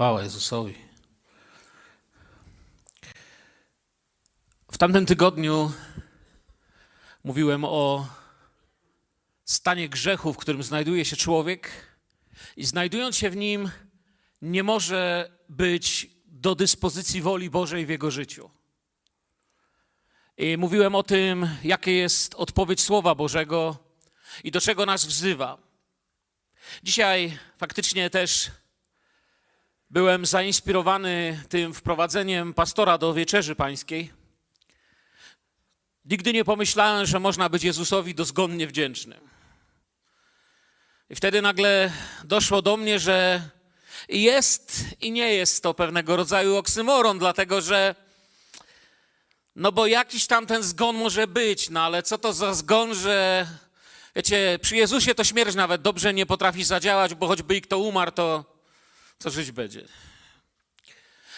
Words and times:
Chwała 0.00 0.22
Jezusowi. 0.22 0.74
W 4.72 4.78
tamtym 4.78 5.06
tygodniu 5.06 5.72
mówiłem 7.24 7.64
o 7.64 8.06
stanie 9.44 9.88
grzechu, 9.88 10.32
w 10.32 10.36
którym 10.36 10.62
znajduje 10.62 11.04
się 11.04 11.16
człowiek 11.16 11.70
i 12.56 12.64
znajdując 12.64 13.16
się 13.16 13.30
w 13.30 13.36
nim, 13.36 13.70
nie 14.42 14.62
może 14.62 15.30
być 15.48 16.10
do 16.26 16.54
dyspozycji 16.54 17.22
woli 17.22 17.50
Bożej 17.50 17.86
w 17.86 17.88
jego 17.88 18.10
życiu. 18.10 18.50
I 20.36 20.56
mówiłem 20.56 20.94
o 20.94 21.02
tym, 21.02 21.48
jakie 21.64 21.92
jest 21.92 22.34
odpowiedź 22.34 22.80
Słowa 22.80 23.14
Bożego 23.14 23.78
i 24.44 24.50
do 24.50 24.60
czego 24.60 24.86
nas 24.86 25.04
wzywa. 25.04 25.58
Dzisiaj 26.82 27.38
faktycznie 27.58 28.10
też 28.10 28.50
byłem 29.90 30.26
zainspirowany 30.26 31.42
tym 31.48 31.74
wprowadzeniem 31.74 32.54
pastora 32.54 32.98
do 32.98 33.14
wieczerzy 33.14 33.54
pańskiej. 33.54 34.12
Nigdy 36.04 36.32
nie 36.32 36.44
pomyślałem, 36.44 37.06
że 37.06 37.20
można 37.20 37.48
być 37.48 37.64
Jezusowi 37.64 38.14
dozgonnie 38.14 38.66
wdzięcznym. 38.66 39.20
I 41.10 41.14
wtedy 41.14 41.42
nagle 41.42 41.92
doszło 42.24 42.62
do 42.62 42.76
mnie, 42.76 42.98
że 42.98 43.42
jest 44.08 44.84
i 45.00 45.12
nie 45.12 45.34
jest 45.34 45.62
to 45.62 45.74
pewnego 45.74 46.16
rodzaju 46.16 46.56
oksymoron, 46.56 47.18
dlatego 47.18 47.60
że 47.60 47.94
no 49.56 49.72
bo 49.72 49.86
jakiś 49.86 50.26
tam 50.26 50.46
ten 50.46 50.62
zgon 50.62 50.96
może 50.96 51.26
być, 51.26 51.70
no 51.70 51.80
ale 51.80 52.02
co 52.02 52.18
to 52.18 52.32
za 52.32 52.54
zgon, 52.54 52.94
że 52.94 53.46
wiecie, 54.16 54.58
przy 54.62 54.76
Jezusie 54.76 55.14
to 55.14 55.24
śmierć 55.24 55.54
nawet 55.54 55.82
dobrze 55.82 56.14
nie 56.14 56.26
potrafi 56.26 56.64
zadziałać, 56.64 57.14
bo 57.14 57.26
choćby 57.26 57.56
i 57.56 57.62
kto 57.62 57.78
umarł, 57.78 58.10
to 58.12 58.59
co 59.20 59.30
żyć 59.30 59.52
będzie. 59.52 59.84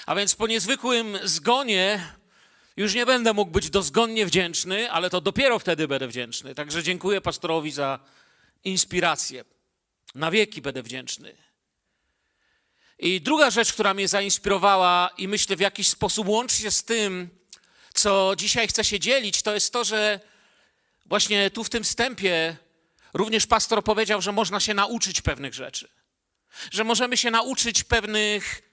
A 0.06 0.14
więc 0.14 0.34
po 0.34 0.46
niezwykłym 0.46 1.18
zgonie 1.24 2.12
już 2.76 2.94
nie 2.94 3.06
będę 3.06 3.32
mógł 3.32 3.50
być 3.50 3.70
dozgonnie 3.70 4.26
wdzięczny, 4.26 4.90
ale 4.90 5.10
to 5.10 5.20
dopiero 5.20 5.58
wtedy 5.58 5.88
będę 5.88 6.08
wdzięczny. 6.08 6.54
Także 6.54 6.82
dziękuję 6.82 7.20
pastorowi 7.20 7.70
za 7.70 7.98
inspirację. 8.64 9.44
Na 10.14 10.30
wieki 10.30 10.62
będę 10.62 10.82
wdzięczny. 10.82 11.36
I 12.98 13.20
druga 13.20 13.50
rzecz, 13.50 13.72
która 13.72 13.94
mnie 13.94 14.08
zainspirowała 14.08 15.10
i 15.18 15.28
myślę 15.28 15.56
w 15.56 15.60
jakiś 15.60 15.88
sposób 15.88 16.28
łączy 16.28 16.56
się 16.56 16.70
z 16.70 16.84
tym, 16.84 17.30
co 17.94 18.32
dzisiaj 18.36 18.68
chcę 18.68 18.84
się 18.84 19.00
dzielić, 19.00 19.42
to 19.42 19.54
jest 19.54 19.72
to, 19.72 19.84
że 19.84 20.20
właśnie 21.06 21.50
tu 21.50 21.64
w 21.64 21.70
tym 21.70 21.84
wstępie 21.84 22.56
również 23.14 23.46
pastor 23.46 23.84
powiedział, 23.84 24.22
że 24.22 24.32
można 24.32 24.60
się 24.60 24.74
nauczyć 24.74 25.20
pewnych 25.20 25.54
rzeczy. 25.54 26.01
Że 26.70 26.84
możemy 26.84 27.16
się 27.16 27.30
nauczyć 27.30 27.84
pewnych 27.84 28.72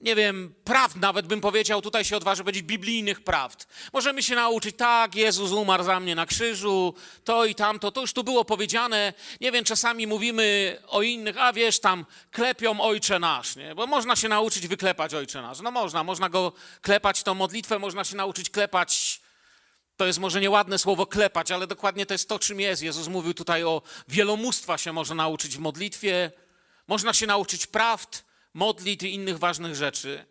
nie 0.00 0.14
wiem, 0.14 0.54
prawd 0.64 0.96
nawet 0.96 1.26
bym 1.26 1.40
powiedział, 1.40 1.82
tutaj 1.82 2.04
się 2.04 2.16
odważę 2.16 2.44
powiedzieć, 2.44 2.62
biblijnych 2.62 3.24
prawd. 3.24 3.66
Możemy 3.92 4.22
się 4.22 4.34
nauczyć, 4.34 4.76
tak, 4.76 5.14
Jezus 5.14 5.52
umarł 5.52 5.84
za 5.84 6.00
mnie 6.00 6.14
na 6.14 6.26
krzyżu, 6.26 6.94
to 7.24 7.44
i 7.44 7.54
tamto, 7.54 7.92
to 7.92 8.00
już 8.00 8.12
tu 8.12 8.24
było 8.24 8.44
powiedziane. 8.44 9.12
Nie 9.40 9.52
wiem, 9.52 9.64
czasami 9.64 10.06
mówimy 10.06 10.78
o 10.88 11.02
innych, 11.02 11.38
a 11.38 11.52
wiesz, 11.52 11.80
tam 11.80 12.06
klepią 12.30 12.80
Ojcze 12.80 13.18
Nasz, 13.18 13.56
nie? 13.56 13.74
Bo 13.74 13.86
można 13.86 14.16
się 14.16 14.28
nauczyć 14.28 14.68
wyklepać 14.68 15.14
Ojcze 15.14 15.42
Nasz. 15.42 15.60
No 15.60 15.70
można, 15.70 16.04
można 16.04 16.28
go 16.28 16.52
klepać, 16.80 17.22
tą 17.22 17.34
modlitwę 17.34 17.78
można 17.78 18.04
się 18.04 18.16
nauczyć 18.16 18.50
klepać 18.50 19.20
to 19.96 20.06
jest 20.06 20.18
może 20.18 20.40
nieładne 20.40 20.78
słowo 20.78 21.06
klepać, 21.06 21.50
ale 21.50 21.66
dokładnie 21.66 22.06
to 22.06 22.14
jest 22.14 22.28
to, 22.28 22.38
czym 22.38 22.60
jest. 22.60 22.82
Jezus 22.82 23.08
mówił 23.08 23.34
tutaj 23.34 23.64
o 23.64 23.82
wielomóstwa 24.08 24.78
się 24.78 24.92
można 24.92 25.14
nauczyć 25.14 25.56
w 25.56 25.60
modlitwie. 25.60 26.30
Można 26.86 27.12
się 27.12 27.26
nauczyć 27.26 27.66
prawd, 27.66 28.24
modlitw 28.54 29.04
i 29.04 29.14
innych 29.14 29.38
ważnych 29.38 29.74
rzeczy. 29.74 30.26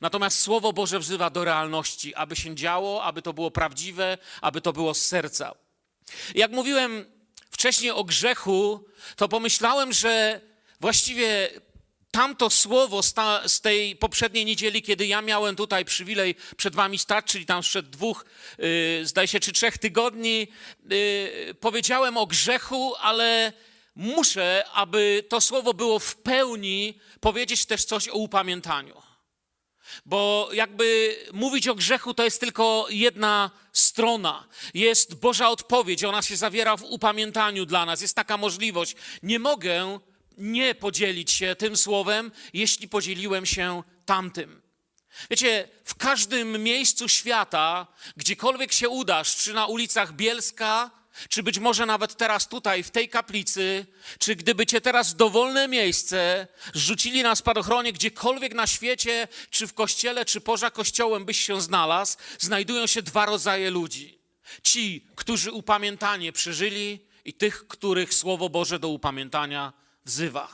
Natomiast 0.00 0.40
Słowo 0.40 0.72
Boże 0.72 0.98
wzywa 0.98 1.30
do 1.30 1.44
realności, 1.44 2.14
aby 2.14 2.36
się 2.36 2.54
działo, 2.54 3.04
aby 3.04 3.22
to 3.22 3.32
było 3.32 3.50
prawdziwe, 3.50 4.18
aby 4.40 4.60
to 4.60 4.72
było 4.72 4.94
z 4.94 5.06
serca. 5.06 5.54
Jak 6.34 6.50
mówiłem 6.50 7.06
wcześniej 7.50 7.90
o 7.90 8.04
grzechu, 8.04 8.84
to 9.16 9.28
pomyślałem, 9.28 9.92
że 9.92 10.40
właściwie 10.80 11.50
tamto 12.10 12.50
słowo 12.50 13.00
z 13.46 13.60
tej 13.60 13.96
poprzedniej 13.96 14.44
niedzieli, 14.44 14.82
kiedy 14.82 15.06
ja 15.06 15.22
miałem 15.22 15.56
tutaj 15.56 15.84
przywilej 15.84 16.34
przed 16.56 16.74
wami 16.74 16.98
stać, 16.98 17.24
czyli 17.24 17.46
tam 17.46 17.62
przed 17.62 17.90
dwóch, 17.90 18.24
yy, 18.58 19.06
zdaje 19.06 19.28
się, 19.28 19.40
czy 19.40 19.52
trzech 19.52 19.78
tygodni, 19.78 20.48
yy, 20.90 21.54
powiedziałem 21.60 22.16
o 22.16 22.26
grzechu, 22.26 22.94
ale 23.00 23.52
muszę, 23.98 24.64
aby 24.72 25.24
to 25.28 25.40
słowo 25.40 25.74
było 25.74 25.98
w 25.98 26.16
pełni, 26.16 26.98
powiedzieć 27.20 27.66
też 27.66 27.84
coś 27.84 28.08
o 28.08 28.14
upamiętaniu. 28.14 29.02
Bo 30.06 30.48
jakby 30.52 31.16
mówić 31.32 31.68
o 31.68 31.74
grzechu 31.74 32.14
to 32.14 32.24
jest 32.24 32.40
tylko 32.40 32.86
jedna 32.90 33.50
strona. 33.72 34.48
Jest 34.74 35.14
Boża 35.14 35.48
odpowiedź, 35.48 36.04
ona 36.04 36.22
się 36.22 36.36
zawiera 36.36 36.76
w 36.76 36.84
upamiętaniu 36.84 37.66
dla 37.66 37.86
nas. 37.86 38.00
Jest 38.00 38.16
taka 38.16 38.36
możliwość. 38.36 38.96
Nie 39.22 39.38
mogę 39.38 39.98
nie 40.38 40.74
podzielić 40.74 41.30
się 41.32 41.56
tym 41.56 41.76
słowem, 41.76 42.32
jeśli 42.52 42.88
podzieliłem 42.88 43.46
się 43.46 43.82
tamtym. 44.04 44.62
Wiecie, 45.30 45.68
w 45.84 45.94
każdym 45.94 46.62
miejscu 46.62 47.08
świata, 47.08 47.86
gdziekolwiek 48.16 48.72
się 48.72 48.88
udasz, 48.88 49.36
czy 49.36 49.54
na 49.54 49.66
ulicach 49.66 50.12
Bielska, 50.12 50.90
czy 51.28 51.42
być 51.42 51.58
może 51.58 51.86
nawet 51.86 52.16
teraz 52.16 52.48
tutaj, 52.48 52.82
w 52.82 52.90
tej 52.90 53.08
kaplicy, 53.08 53.86
czy 54.18 54.36
gdyby 54.36 54.66
cię 54.66 54.80
teraz 54.80 55.16
dowolne 55.16 55.68
miejsce 55.68 56.46
rzucili 56.74 57.22
na 57.22 57.36
spadochronie 57.36 57.92
gdziekolwiek 57.92 58.54
na 58.54 58.66
świecie, 58.66 59.28
czy 59.50 59.66
w 59.66 59.74
kościele, 59.74 60.24
czy 60.24 60.40
poza 60.40 60.70
kościołem 60.70 61.24
byś 61.24 61.40
się 61.40 61.60
znalazł, 61.60 62.16
znajdują 62.38 62.86
się 62.86 63.02
dwa 63.02 63.26
rodzaje 63.26 63.70
ludzi. 63.70 64.18
Ci, 64.62 65.06
którzy 65.16 65.52
upamiętanie 65.52 66.32
przeżyli 66.32 67.06
i 67.24 67.34
tych, 67.34 67.68
których 67.68 68.14
Słowo 68.14 68.48
Boże 68.48 68.78
do 68.78 68.88
upamiętania 68.88 69.72
wzywa. 70.04 70.48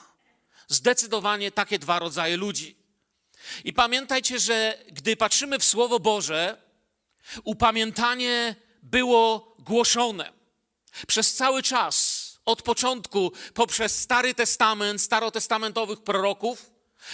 Zdecydowanie 0.68 1.50
takie 1.50 1.78
dwa 1.78 1.98
rodzaje 1.98 2.36
ludzi. 2.36 2.76
I 3.64 3.72
pamiętajcie, 3.72 4.38
że 4.38 4.78
gdy 4.92 5.16
patrzymy 5.16 5.58
w 5.58 5.64
Słowo 5.64 6.00
Boże, 6.00 6.56
upamiętanie 7.44 8.56
było 8.82 9.56
głoszone. 9.58 10.32
Przez 11.06 11.34
cały 11.34 11.62
czas, 11.62 12.24
od 12.44 12.62
początku, 12.62 13.32
poprzez 13.54 13.98
Stary 14.00 14.34
Testament, 14.34 15.02
starotestamentowych 15.02 16.00
proroków, 16.00 16.70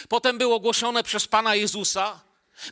potem 0.09 0.39
było 0.39 0.61
głoszone 0.61 1.03
przez 1.03 1.27
Pana 1.27 1.55
Jezusa, 1.55 2.21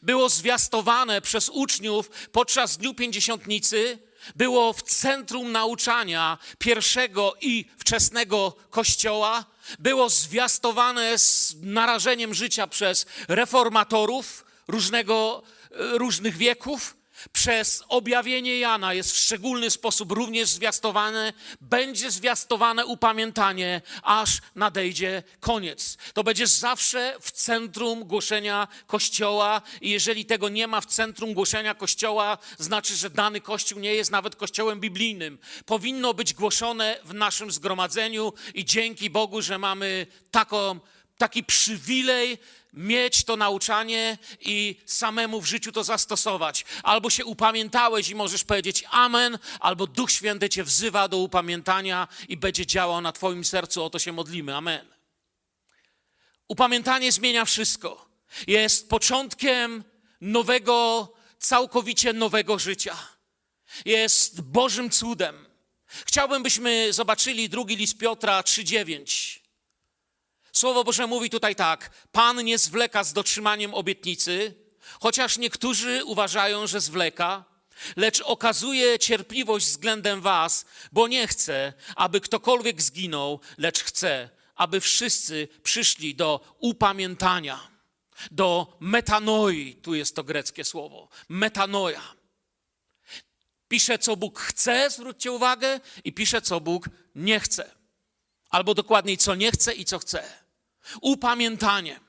było 0.02 0.28
zwiastowane 0.28 1.20
przez 1.20 1.48
uczniów 1.48 2.10
podczas 2.32 2.76
Dniu 2.78 2.94
Pięćdziesiątnicy, 2.94 3.98
było 4.36 4.72
w 4.72 4.82
centrum 4.82 5.52
nauczania 5.52 6.38
pierwszego 6.58 7.34
i 7.40 7.64
wczesnego 7.78 8.56
Kościoła, 8.70 9.44
było 9.78 10.10
zwiastowane 10.10 11.18
z 11.18 11.56
narażeniem 11.62 12.34
życia 12.34 12.66
przez 12.66 13.06
reformatorów 13.28 14.44
różnego, 14.68 15.42
różnych 15.70 16.36
wieków, 16.36 16.97
przez 17.32 17.82
objawienie 17.88 18.58
Jana 18.58 18.94
jest 18.94 19.12
w 19.12 19.16
szczególny 19.16 19.70
sposób 19.70 20.12
również 20.12 20.48
zwiastowane, 20.48 21.32
będzie 21.60 22.10
zwiastowane 22.10 22.86
upamiętanie, 22.86 23.82
aż 24.02 24.38
nadejdzie 24.54 25.22
koniec. 25.40 25.96
To 26.14 26.24
będziesz 26.24 26.50
zawsze 26.50 27.14
w 27.20 27.30
centrum 27.32 28.04
głoszenia 28.04 28.68
Kościoła 28.86 29.62
i 29.80 29.90
jeżeli 29.90 30.24
tego 30.24 30.48
nie 30.48 30.66
ma 30.66 30.80
w 30.80 30.86
centrum 30.86 31.34
głoszenia 31.34 31.74
Kościoła, 31.74 32.38
znaczy, 32.58 32.96
że 32.96 33.10
dany 33.10 33.40
Kościół 33.40 33.80
nie 33.80 33.94
jest 33.94 34.10
nawet 34.10 34.36
Kościołem 34.36 34.80
biblijnym. 34.80 35.38
Powinno 35.66 36.14
być 36.14 36.34
głoszone 36.34 37.00
w 37.04 37.14
naszym 37.14 37.50
zgromadzeniu 37.50 38.32
i 38.54 38.64
dzięki 38.64 39.10
Bogu, 39.10 39.42
że 39.42 39.58
mamy 39.58 40.06
taką, 40.30 40.80
taki 41.18 41.44
przywilej, 41.44 42.38
mieć 42.78 43.24
to 43.24 43.36
nauczanie 43.36 44.18
i 44.40 44.76
samemu 44.86 45.40
w 45.40 45.46
życiu 45.46 45.72
to 45.72 45.84
zastosować. 45.84 46.64
Albo 46.82 47.10
się 47.10 47.24
upamiętałeś 47.24 48.08
i 48.08 48.14
możesz 48.14 48.44
powiedzieć 48.44 48.84
Amen, 48.90 49.38
albo 49.60 49.86
Duch 49.86 50.10
Święty 50.10 50.48
cię 50.48 50.64
wzywa 50.64 51.08
do 51.08 51.18
upamiętania 51.18 52.08
i 52.28 52.36
będzie 52.36 52.66
działał 52.66 53.00
na 53.00 53.12
Twoim 53.12 53.44
sercu. 53.44 53.84
O 53.84 53.90
to 53.90 53.98
się 53.98 54.12
modlimy. 54.12 54.56
Amen. 54.56 54.86
Upamiętanie 56.48 57.12
zmienia 57.12 57.44
wszystko. 57.44 58.08
Jest 58.46 58.88
początkiem 58.88 59.84
nowego, 60.20 61.08
całkowicie 61.38 62.12
nowego 62.12 62.58
życia. 62.58 62.96
Jest 63.84 64.40
Bożym 64.40 64.90
cudem. 64.90 65.46
Chciałbym, 65.86 66.42
byśmy 66.42 66.92
zobaczyli 66.92 67.48
drugi 67.48 67.76
list 67.76 67.98
Piotra 67.98 68.40
3,9. 68.40 69.37
Słowo 70.58 70.84
Boże 70.84 71.06
mówi 71.06 71.30
tutaj 71.30 71.56
tak: 71.56 71.90
Pan 72.12 72.44
nie 72.44 72.58
zwleka 72.58 73.04
z 73.04 73.12
dotrzymaniem 73.12 73.74
obietnicy, 73.74 74.54
chociaż 75.00 75.38
niektórzy 75.38 76.04
uważają, 76.04 76.66
że 76.66 76.80
zwleka, 76.80 77.44
lecz 77.96 78.20
okazuje 78.20 78.98
cierpliwość 78.98 79.66
względem 79.66 80.20
Was, 80.20 80.64
bo 80.92 81.08
nie 81.08 81.26
chce, 81.26 81.72
aby 81.96 82.20
ktokolwiek 82.20 82.82
zginął, 82.82 83.40
lecz 83.58 83.82
chce, 83.82 84.30
aby 84.54 84.80
wszyscy 84.80 85.48
przyszli 85.62 86.14
do 86.14 86.56
upamiętania, 86.58 87.68
do 88.30 88.76
metanoi, 88.80 89.74
tu 89.74 89.94
jest 89.94 90.16
to 90.16 90.24
greckie 90.24 90.64
słowo, 90.64 91.08
metanoja. 91.28 92.02
Pisze, 93.68 93.98
co 93.98 94.16
Bóg 94.16 94.40
chce, 94.40 94.90
zwróćcie 94.90 95.32
uwagę, 95.32 95.80
i 96.04 96.12
pisze, 96.12 96.42
co 96.42 96.60
Bóg 96.60 96.88
nie 97.14 97.40
chce. 97.40 97.70
Albo 98.50 98.74
dokładniej, 98.74 99.18
co 99.18 99.34
nie 99.34 99.50
chce 99.50 99.74
i 99.74 99.84
co 99.84 99.98
chce. 99.98 100.37
Upamiętanie. 101.00 102.00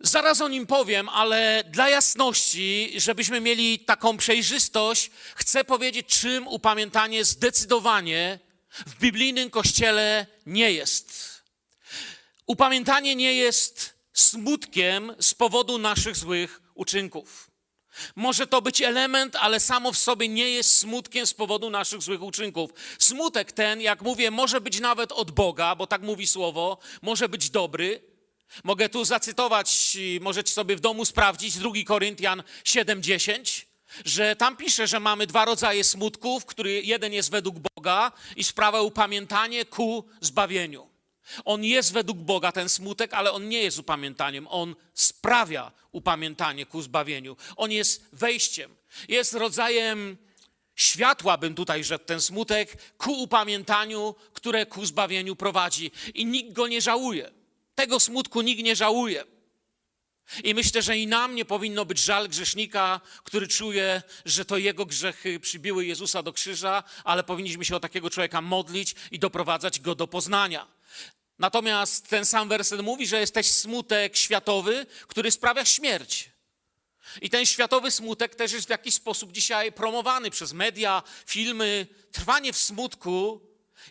Zaraz 0.00 0.40
o 0.40 0.48
nim 0.48 0.66
powiem, 0.66 1.08
ale 1.08 1.64
dla 1.70 1.88
jasności, 1.88 2.92
żebyśmy 2.96 3.40
mieli 3.40 3.78
taką 3.78 4.16
przejrzystość, 4.16 5.10
chcę 5.34 5.64
powiedzieć, 5.64 6.06
czym 6.06 6.48
upamiętanie 6.48 7.24
zdecydowanie 7.24 8.38
w 8.86 8.98
biblijnym 8.98 9.50
kościele 9.50 10.26
nie 10.46 10.72
jest. 10.72 11.42
Upamiętanie 12.46 13.16
nie 13.16 13.34
jest 13.34 13.94
smutkiem 14.12 15.14
z 15.20 15.34
powodu 15.34 15.78
naszych 15.78 16.16
złych 16.16 16.62
uczynków. 16.74 17.51
Może 18.16 18.46
to 18.46 18.62
być 18.62 18.82
element, 18.82 19.36
ale 19.36 19.60
samo 19.60 19.92
w 19.92 19.98
sobie 19.98 20.28
nie 20.28 20.50
jest 20.50 20.78
smutkiem 20.78 21.26
z 21.26 21.34
powodu 21.34 21.70
naszych 21.70 22.02
złych 22.02 22.22
uczynków. 22.22 22.70
Smutek 22.98 23.52
ten, 23.52 23.80
jak 23.80 24.02
mówię, 24.02 24.30
może 24.30 24.60
być 24.60 24.80
nawet 24.80 25.12
od 25.12 25.30
Boga, 25.30 25.76
bo 25.76 25.86
tak 25.86 26.02
mówi 26.02 26.26
słowo, 26.26 26.78
może 27.02 27.28
być 27.28 27.50
dobry. 27.50 28.02
Mogę 28.64 28.88
tu 28.88 29.04
zacytować, 29.04 29.96
możecie 30.20 30.52
sobie 30.52 30.76
w 30.76 30.80
domu 30.80 31.04
sprawdzić, 31.04 31.58
2 31.58 31.70
Koryntian 31.86 32.42
7:10, 32.64 33.66
że 34.04 34.36
tam 34.36 34.56
pisze, 34.56 34.86
że 34.86 35.00
mamy 35.00 35.26
dwa 35.26 35.44
rodzaje 35.44 35.84
smutków, 35.84 36.46
który 36.46 36.82
jeden 36.82 37.12
jest 37.12 37.30
według 37.30 37.56
Boga 37.58 38.12
i 38.36 38.44
sprawia 38.44 38.80
upamiętanie 38.80 39.64
ku 39.64 40.08
zbawieniu. 40.20 40.91
On 41.44 41.64
jest 41.64 41.92
według 41.92 42.18
Boga 42.18 42.52
ten 42.52 42.68
smutek, 42.68 43.14
ale 43.14 43.32
on 43.32 43.48
nie 43.48 43.62
jest 43.62 43.78
upamiętaniem. 43.78 44.46
On 44.50 44.76
sprawia 44.94 45.72
upamiętanie 45.92 46.66
ku 46.66 46.82
zbawieniu. 46.82 47.36
On 47.56 47.72
jest 47.72 48.08
wejściem. 48.12 48.76
Jest 49.08 49.34
rodzajem 49.34 50.16
światła, 50.74 51.38
bym 51.38 51.54
tutaj 51.54 51.84
rzekł, 51.84 52.04
ten 52.04 52.20
smutek 52.20 52.76
ku 52.98 53.12
upamiętaniu, 53.12 54.14
które 54.32 54.66
ku 54.66 54.86
zbawieniu 54.86 55.36
prowadzi. 55.36 55.90
I 56.14 56.26
nikt 56.26 56.52
go 56.52 56.68
nie 56.68 56.80
żałuje. 56.80 57.30
Tego 57.74 58.00
smutku 58.00 58.42
nikt 58.42 58.62
nie 58.62 58.76
żałuje. 58.76 59.24
I 60.44 60.54
myślę, 60.54 60.82
że 60.82 60.98
i 60.98 61.06
nam 61.06 61.34
nie 61.34 61.44
powinno 61.44 61.84
być 61.84 61.98
żal 61.98 62.28
grzesznika, 62.28 63.00
który 63.24 63.48
czuje, 63.48 64.02
że 64.24 64.44
to 64.44 64.56
jego 64.56 64.86
grzechy 64.86 65.40
przybiły 65.40 65.86
Jezusa 65.86 66.22
do 66.22 66.32
krzyża, 66.32 66.82
ale 67.04 67.24
powinniśmy 67.24 67.64
się 67.64 67.76
o 67.76 67.80
takiego 67.80 68.10
człowieka 68.10 68.40
modlić 68.40 68.94
i 69.10 69.18
doprowadzać 69.18 69.80
go 69.80 69.94
do 69.94 70.06
poznania. 70.06 70.66
Natomiast 71.42 72.08
ten 72.08 72.24
sam 72.24 72.48
werset 72.48 72.80
mówi, 72.80 73.06
że 73.06 73.20
jest 73.20 73.34
też 73.34 73.46
smutek 73.46 74.16
światowy, 74.16 74.86
który 75.08 75.30
sprawia 75.30 75.64
śmierć. 75.64 76.30
I 77.22 77.30
ten 77.30 77.46
światowy 77.46 77.90
smutek 77.90 78.34
też 78.34 78.52
jest 78.52 78.66
w 78.66 78.70
jakiś 78.70 78.94
sposób 78.94 79.32
dzisiaj 79.32 79.72
promowany 79.72 80.30
przez 80.30 80.52
media, 80.52 81.02
filmy. 81.26 81.86
Trwanie 82.12 82.52
w 82.52 82.56
smutku 82.56 83.40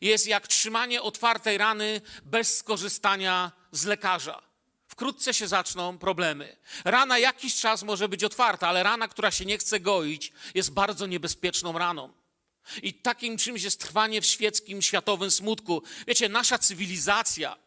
jest 0.02 0.28
jak 0.28 0.48
trzymanie 0.48 1.02
otwartej 1.02 1.58
rany 1.58 2.02
bez 2.24 2.58
skorzystania 2.58 3.52
z 3.72 3.86
lekarza. 3.86 4.42
Wkrótce 4.88 5.34
się 5.34 5.48
zaczną 5.48 5.98
problemy. 5.98 6.58
Rana 6.86 7.20
jakiś 7.20 7.56
czas 7.56 7.84
może 7.84 8.10
być 8.10 8.24
otwarta, 8.24 8.68
ale 8.68 8.84
rana, 8.84 9.08
która 9.08 9.32
się 9.32 9.46
nie 9.46 9.58
chce 9.58 9.80
goić, 9.80 10.32
jest 10.56 10.72
bardzo 10.72 11.06
niebezpieczną 11.06 11.78
raną. 11.78 12.21
I 12.84 12.94
takim 12.94 13.38
czymś 13.38 13.64
jest 13.64 13.80
trwanie 13.80 14.22
w 14.22 14.26
świeckim, 14.26 14.82
światowym 14.82 15.32
smutku. 15.32 15.84
Wiecie, 16.08 16.30
nasza 16.30 16.58
cywilizacja, 16.58 17.58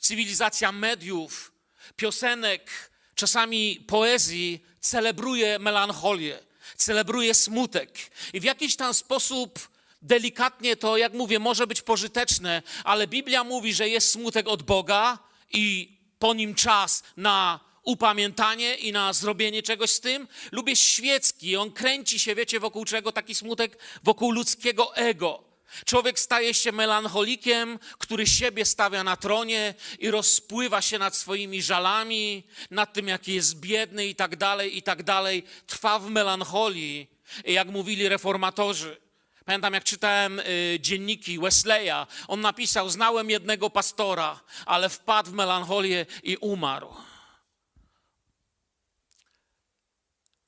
cywilizacja 0.00 0.72
mediów, 0.72 1.52
piosenek, 1.96 2.90
czasami 3.14 3.84
poezji 3.86 4.64
celebruje 4.80 5.58
melancholię, 5.58 6.38
celebruje 6.76 7.34
smutek. 7.34 7.98
I 8.32 8.40
w 8.40 8.44
jakiś 8.44 8.76
tam 8.76 8.94
sposób 8.94 9.68
delikatnie 10.02 10.76
to, 10.76 10.96
jak 10.96 11.12
mówię, 11.12 11.38
może 11.38 11.66
być 11.66 11.82
pożyteczne, 11.82 12.62
ale 12.84 13.06
Biblia 13.06 13.44
mówi, 13.44 13.74
że 13.74 13.88
jest 13.88 14.10
smutek 14.10 14.48
od 14.48 14.62
Boga 14.62 15.18
i 15.52 15.96
po 16.18 16.34
nim 16.34 16.54
czas 16.54 17.02
na 17.16 17.69
upamiętanie 17.82 18.74
i 18.74 18.92
na 18.92 19.12
zrobienie 19.12 19.62
czegoś 19.62 19.90
z 19.90 20.00
tym, 20.00 20.28
lub 20.52 20.68
jest 20.68 20.82
świecki. 20.82 21.56
On 21.56 21.72
kręci 21.72 22.18
się, 22.18 22.34
wiecie, 22.34 22.60
wokół 22.60 22.84
czego 22.84 23.12
taki 23.12 23.34
smutek? 23.34 23.78
Wokół 24.02 24.32
ludzkiego 24.32 24.96
ego. 24.96 25.50
Człowiek 25.86 26.18
staje 26.20 26.54
się 26.54 26.72
melancholikiem, 26.72 27.78
który 27.98 28.26
siebie 28.26 28.64
stawia 28.64 29.04
na 29.04 29.16
tronie 29.16 29.74
i 29.98 30.10
rozpływa 30.10 30.82
się 30.82 30.98
nad 30.98 31.16
swoimi 31.16 31.62
żalami, 31.62 32.42
nad 32.70 32.92
tym, 32.92 33.08
jaki 33.08 33.34
jest 33.34 33.60
biedny 33.60 34.06
i 34.06 34.14
tak 34.14 34.36
dalej, 34.36 34.76
i 34.76 34.82
tak 34.82 35.02
dalej. 35.02 35.44
Trwa 35.66 35.98
w 35.98 36.10
melancholii, 36.10 37.06
jak 37.44 37.68
mówili 37.68 38.08
reformatorzy. 38.08 38.96
Pamiętam, 39.44 39.74
jak 39.74 39.84
czytałem 39.84 40.38
y, 40.40 40.78
dzienniki 40.80 41.38
Wesleya, 41.38 42.06
on 42.28 42.40
napisał: 42.40 42.90
Znałem 42.90 43.30
jednego 43.30 43.70
pastora, 43.70 44.40
ale 44.66 44.88
wpadł 44.88 45.30
w 45.30 45.32
melancholię 45.32 46.06
i 46.22 46.36
umarł. 46.36 46.94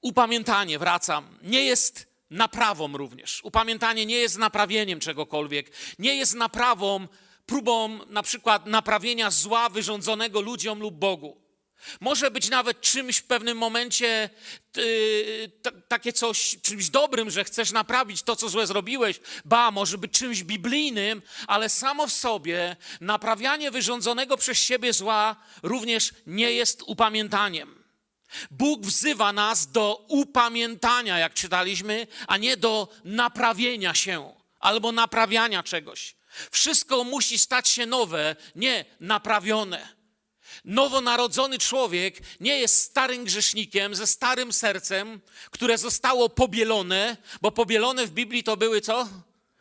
Upamiętanie, 0.02 0.78
wracam, 0.78 1.38
nie 1.42 1.64
jest 1.64 2.06
naprawą 2.30 2.96
również. 2.96 3.40
Upamiętanie 3.44 4.06
nie 4.06 4.16
jest 4.16 4.38
naprawieniem 4.38 5.00
czegokolwiek, 5.00 5.70
nie 5.98 6.16
jest 6.16 6.34
naprawą, 6.34 7.08
próbą 7.46 7.98
na 8.06 8.22
przykład 8.22 8.66
naprawienia 8.66 9.30
zła 9.30 9.68
wyrządzonego 9.68 10.40
ludziom 10.40 10.80
lub 10.80 10.94
Bogu. 10.94 11.42
Może 12.00 12.30
być 12.30 12.50
nawet 12.50 12.80
czymś 12.80 13.18
w 13.18 13.24
pewnym 13.24 13.58
momencie 13.58 14.30
yy, 14.76 15.52
takie 15.88 16.12
coś, 16.12 16.56
czymś 16.62 16.90
dobrym, 16.90 17.30
że 17.30 17.44
chcesz 17.44 17.72
naprawić 17.72 18.22
to, 18.22 18.36
co 18.36 18.48
złe 18.48 18.66
zrobiłeś. 18.66 19.20
Ba, 19.44 19.70
może 19.70 19.98
być 19.98 20.12
czymś 20.12 20.42
biblijnym, 20.42 21.22
ale 21.46 21.68
samo 21.68 22.06
w 22.06 22.12
sobie 22.12 22.76
naprawianie 23.00 23.70
wyrządzonego 23.70 24.36
przez 24.36 24.58
siebie 24.58 24.92
zła 24.92 25.36
również 25.62 26.14
nie 26.26 26.52
jest 26.52 26.82
upamiętaniem. 26.86 27.81
Bóg 28.50 28.86
wzywa 28.86 29.32
nas 29.32 29.72
do 29.72 30.04
upamiętania, 30.08 31.18
jak 31.18 31.34
czytaliśmy, 31.34 32.06
a 32.26 32.36
nie 32.36 32.56
do 32.56 32.88
naprawienia 33.04 33.94
się 33.94 34.34
albo 34.60 34.92
naprawiania 34.92 35.62
czegoś. 35.62 36.14
Wszystko 36.50 37.04
musi 37.04 37.38
stać 37.38 37.68
się 37.68 37.86
nowe, 37.86 38.36
nie 38.56 38.84
naprawione. 39.00 39.88
Nowonarodzony 40.64 41.58
człowiek 41.58 42.20
nie 42.40 42.58
jest 42.58 42.82
starym 42.82 43.24
grzesznikiem 43.24 43.94
ze 43.94 44.06
starym 44.06 44.52
sercem, 44.52 45.20
które 45.50 45.78
zostało 45.78 46.28
pobielone, 46.28 47.16
bo 47.40 47.50
pobielone 47.50 48.06
w 48.06 48.10
Biblii 48.10 48.44
to 48.44 48.56
były 48.56 48.80
co? 48.80 49.08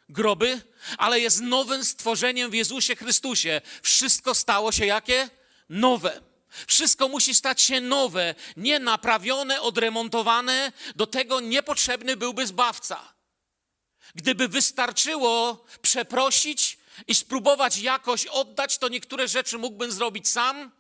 Groby, 0.10 0.62
ale 0.98 1.20
jest 1.20 1.42
nowym 1.42 1.86
stworzeniem 1.86 2.52
w 2.52 2.54
Jezusie 2.54 2.96
Chrystusie. 2.96 3.62
Wszystko 3.82 4.36
stało 4.36 4.72
się 4.72 4.86
jakie? 4.86 5.30
Nowe. 5.70 6.31
Wszystko 6.68 7.08
musi 7.08 7.36
stać 7.36 7.62
się 7.62 7.82
nowe, 7.82 8.36
nie 8.58 8.80
naprawione, 8.80 9.62
odremontowane. 9.62 10.72
Do 10.96 11.08
tego 11.08 11.40
niepotrzebny 11.40 12.18
byłby 12.18 12.48
zbawca. 12.48 13.14
Gdyby 14.16 14.48
wystarczyło 14.48 15.66
przeprosić 15.82 16.78
i 17.08 17.16
spróbować 17.16 17.78
jakoś 17.78 18.26
oddać, 18.26 18.78
to 18.78 18.90
niektóre 18.90 19.28
rzeczy 19.28 19.58
mógłbym 19.58 19.92
zrobić 19.92 20.28
sam. 20.30 20.72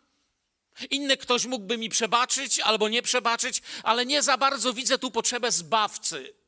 Inne 0.90 1.18
ktoś 1.18 1.46
mógłby 1.46 1.78
mi 1.78 1.90
przebaczyć 1.90 2.60
albo 2.60 2.90
nie 2.90 3.02
przebaczyć, 3.02 3.62
ale 3.84 4.06
nie 4.06 4.22
za 4.22 4.38
bardzo 4.38 4.74
widzę 4.74 4.98
tu 4.98 5.12
potrzebę 5.12 5.52
zbawcy. 5.52 6.41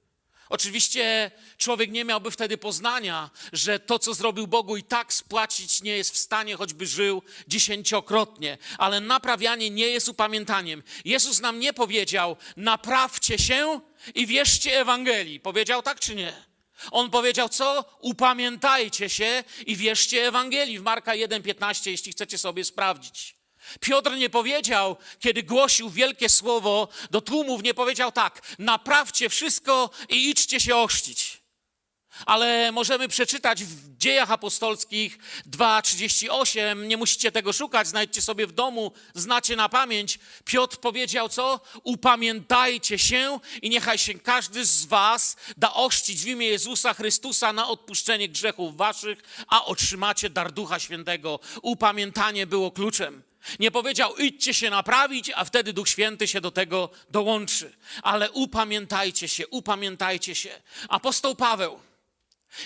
Oczywiście 0.53 1.31
człowiek 1.57 1.91
nie 1.91 2.05
miałby 2.05 2.31
wtedy 2.31 2.57
poznania, 2.57 3.29
że 3.53 3.79
to, 3.79 4.00
co 4.00 4.13
zrobił 4.13 4.48
Bogu, 4.48 4.77
i 4.77 4.83
tak 4.83 5.13
spłacić 5.13 5.81
nie 5.81 5.98
jest 5.98 6.13
w 6.13 6.17
stanie, 6.17 6.55
choćby 6.55 6.88
żył 6.88 7.22
dziesięciokrotnie. 7.48 8.57
Ale 8.77 9.00
naprawianie 9.00 9.69
nie 9.69 9.88
jest 9.88 10.10
upamiętaniem. 10.10 10.83
Jezus 11.05 11.41
nam 11.41 11.60
nie 11.60 11.74
powiedział: 11.74 12.38
naprawcie 12.57 13.38
się 13.38 13.81
i 14.15 14.27
wierzcie 14.27 14.79
Ewangelii. 14.81 15.39
Powiedział 15.39 15.81
tak 15.81 16.00
czy 16.00 16.15
nie? 16.15 16.33
On 16.91 17.10
powiedział 17.10 17.50
co? 17.50 17.86
Upamiętajcie 18.00 19.10
się 19.10 19.43
i 19.65 19.75
wierzcie 19.75 20.27
Ewangelii. 20.27 20.79
W 20.79 20.83
Marka 20.83 21.12
1,15, 21.12 21.91
jeśli 21.91 22.12
chcecie 22.12 22.38
sobie 22.38 22.65
sprawdzić. 22.65 23.43
Piotr 23.79 24.12
nie 24.17 24.29
powiedział, 24.29 24.98
kiedy 25.20 25.43
głosił 25.43 25.89
wielkie 25.89 26.29
słowo 26.29 26.88
do 27.12 27.22
tłumów, 27.22 27.63
nie 27.63 27.74
powiedział 27.74 28.12
tak: 28.12 28.41
naprawcie 28.60 29.29
wszystko 29.29 29.89
i 30.10 30.29
idźcie 30.29 30.60
się 30.60 30.75
ochrzcić. 30.75 31.43
Ale 32.25 32.72
możemy 32.72 33.08
przeczytać 33.08 33.63
w 33.63 33.98
Dziejach 33.98 34.32
Apostolskich 34.32 35.17
2:38. 35.46 36.88
Nie 36.88 36.98
musicie 36.98 37.32
tego 37.32 37.53
szukać, 37.53 37.88
znajdźcie 37.88 38.22
sobie 38.22 38.48
w 38.48 38.51
domu, 38.51 38.91
znacie 39.13 39.55
na 39.55 39.70
pamięć. 39.70 40.20
Piotr 40.46 40.77
powiedział 40.77 41.29
co? 41.29 41.60
Upamiętajcie 41.84 43.00
się 43.00 43.39
i 43.62 43.70
niechaj 43.70 43.98
się 43.98 44.13
każdy 44.13 44.65
z 44.65 44.86
was 44.86 45.36
da 45.58 45.74
ościć 45.74 46.24
w 46.24 46.27
imię 46.27 46.48
Jezusa 46.48 46.93
Chrystusa 46.93 47.53
na 47.53 47.67
odpuszczenie 47.67 48.29
grzechów 48.29 48.77
waszych, 48.77 49.46
a 49.48 49.65
otrzymacie 49.65 50.29
dar 50.29 50.51
Ducha 50.51 50.79
Świętego. 50.79 51.39
Upamiętanie 51.62 52.48
było 52.48 52.72
kluczem. 52.72 53.24
Nie 53.60 53.72
powiedział, 53.72 54.16
idźcie 54.16 54.54
się 54.54 54.70
naprawić, 54.70 55.32
a 55.36 55.46
wtedy 55.46 55.74
Duch 55.74 55.90
Święty 55.90 56.28
się 56.28 56.42
do 56.42 56.52
tego 56.52 56.90
dołączy. 57.10 57.74
Ale 58.04 58.32
upamiętajcie 58.32 59.28
się, 59.28 59.48
upamiętajcie 59.48 60.36
się. 60.36 60.62
Apostoł 60.90 61.36
Paweł 61.36 61.80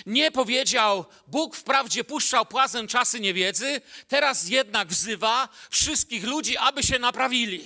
nie 0.06 0.30
powiedział, 0.30 1.04
Bóg 1.26 1.56
wprawdzie 1.56 2.04
puszczał 2.04 2.46
płazem 2.46 2.88
czasy 2.88 3.20
niewiedzy, 3.20 3.80
teraz 4.08 4.48
jednak 4.48 4.88
wzywa 4.88 5.48
wszystkich 5.70 6.24
ludzi, 6.24 6.56
aby 6.56 6.82
się 6.82 6.98
naprawili. 6.98 7.64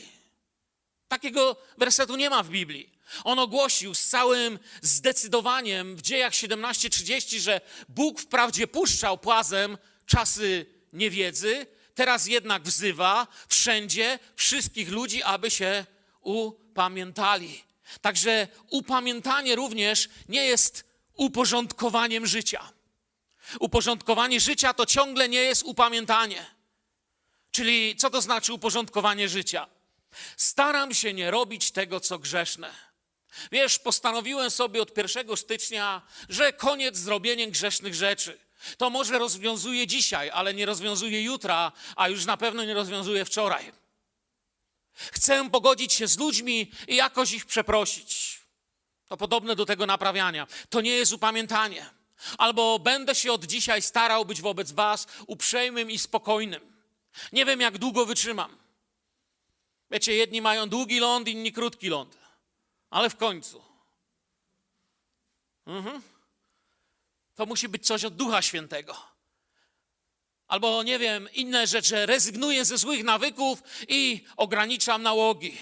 Takiego 1.09 1.57
wersetu 1.79 2.17
nie 2.17 2.31
ma 2.31 2.43
w 2.43 2.49
Biblii. 2.49 2.93
On 3.25 3.39
ogłosił 3.39 3.95
z 3.95 4.07
całym 4.07 4.59
zdecydowaniem 4.83 5.97
w 5.97 6.03
dziejach 6.03 6.33
17:30, 6.33 7.39
że 7.39 7.61
Bóg 7.89 8.21
wprawdzie 8.21 8.67
puszczał 8.67 9.19
płazem 9.19 9.79
czasy 10.07 10.67
niewiedzy, 10.93 11.67
teraz 11.95 12.27
jednak 12.27 12.63
wzywa 12.63 13.27
wszędzie 13.49 14.19
wszystkich 14.37 14.89
ludzi, 14.89 15.23
aby 15.23 15.51
się 15.51 15.87
upamiętali. 16.21 17.65
Także 18.01 18.49
upamiętanie 18.71 19.57
również 19.57 20.09
nie 20.29 20.45
jest 20.45 20.85
uporządkowaniem 21.15 22.27
życia. 22.27 22.73
Uporządkowanie 23.61 24.41
życia 24.41 24.75
to 24.75 24.87
ciągle 24.87 25.29
nie 25.29 25.41
jest 25.41 25.63
upamiętanie. 25.63 26.47
Czyli 27.51 27.97
co 27.97 28.11
to 28.11 28.21
znaczy 28.21 28.53
uporządkowanie 28.53 29.29
życia? 29.29 29.67
Staram 30.37 30.95
się 30.95 31.15
nie 31.15 31.31
robić 31.31 31.71
tego, 31.71 32.01
co 32.01 32.19
grzeszne. 32.19 32.75
Wiesz, 33.53 33.79
postanowiłem 33.79 34.51
sobie 34.51 34.83
od 34.83 34.97
1 34.97 35.37
stycznia, 35.37 36.03
że 36.29 36.53
koniec 36.53 36.97
z 36.97 37.07
robieniem 37.07 37.51
grzesznych 37.51 37.95
rzeczy. 37.95 38.39
To 38.79 38.91
może 38.91 39.19
rozwiązuje 39.19 39.87
dzisiaj, 39.87 40.31
ale 40.31 40.55
nie 40.55 40.67
rozwiązuje 40.67 41.23
jutra, 41.23 41.73
a 41.97 42.09
już 42.09 42.25
na 42.25 42.37
pewno 42.37 42.65
nie 42.65 42.75
rozwiązuje 42.75 43.25
wczoraj. 43.25 43.73
Chcę 44.95 45.51
pogodzić 45.51 45.93
się 45.93 46.09
z 46.09 46.19
ludźmi 46.19 46.71
i 46.89 46.97
jakoś 46.97 47.33
ich 47.33 47.47
przeprosić. 47.47 48.41
To 49.09 49.17
podobne 49.17 49.57
do 49.57 49.67
tego 49.67 49.87
naprawiania. 49.87 50.47
To 50.69 50.81
nie 50.81 50.91
jest 50.91 51.13
upamiętanie. 51.13 51.91
Albo 52.39 52.79
będę 52.79 53.15
się 53.15 53.33
od 53.33 53.45
dzisiaj 53.45 53.83
starał 53.83 54.25
być 54.25 54.43
wobec 54.43 54.73
Was 54.73 55.07
uprzejmym 55.27 55.91
i 55.91 55.99
spokojnym. 55.99 56.73
Nie 57.33 57.45
wiem, 57.45 57.61
jak 57.61 57.79
długo 57.79 58.07
wytrzymam. 58.07 58.57
Wiecie, 59.91 60.15
jedni 60.15 60.43
mają 60.43 60.69
długi 60.69 61.01
ląd, 61.01 61.29
inni 61.29 61.53
krótki 61.53 61.89
ląd. 61.89 62.19
Ale 62.91 63.11
w 63.11 63.17
końcu. 63.17 63.63
Mhm. 65.67 66.03
To 67.35 67.47
musi 67.47 67.69
być 67.69 67.87
coś 67.87 68.05
od 68.05 68.17
Ducha 68.17 68.43
Świętego. 68.43 68.97
Albo 70.49 70.83
nie 70.83 70.99
wiem, 70.99 71.29
inne 71.33 71.67
rzeczy. 71.67 72.07
Rezygnuję 72.07 72.65
ze 72.65 72.79
złych 72.79 73.05
nawyków 73.05 73.63
i 73.89 74.25
ograniczam 74.37 75.03
nałogi. 75.03 75.59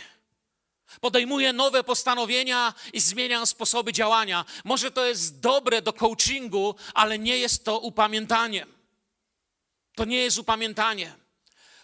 Podejmuję 1.01 1.53
nowe 1.53 1.85
postanowienia 1.85 2.75
i 2.93 3.01
zmieniam 3.01 3.47
sposoby 3.47 3.93
działania. 3.93 4.45
Może 4.65 4.91
to 4.91 5.07
jest 5.07 5.41
dobre 5.41 5.83
do 5.83 5.93
coachingu, 5.93 6.75
ale 6.95 7.19
nie 7.19 7.39
jest 7.39 7.65
to 7.65 7.79
upamiętanie. 7.79 8.67
To 9.95 10.05
nie 10.05 10.17
jest 10.17 10.39
upamiętanie. 10.39 11.13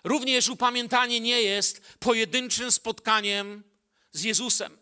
Również 0.05 0.49
upamiętanie 0.49 1.21
nie 1.21 1.43
jest 1.43 1.81
pojedynczym 1.99 2.73
spotkaniem 2.73 3.63
z 4.13 4.23
Jezusem, 4.23 4.79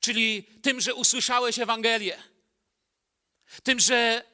czyli 0.00 0.42
tym, 0.42 0.80
że 0.80 0.94
usłyszałeś 0.94 1.58
Ewangelię, 1.58 2.22
tym, 3.62 3.80
że 3.80 4.24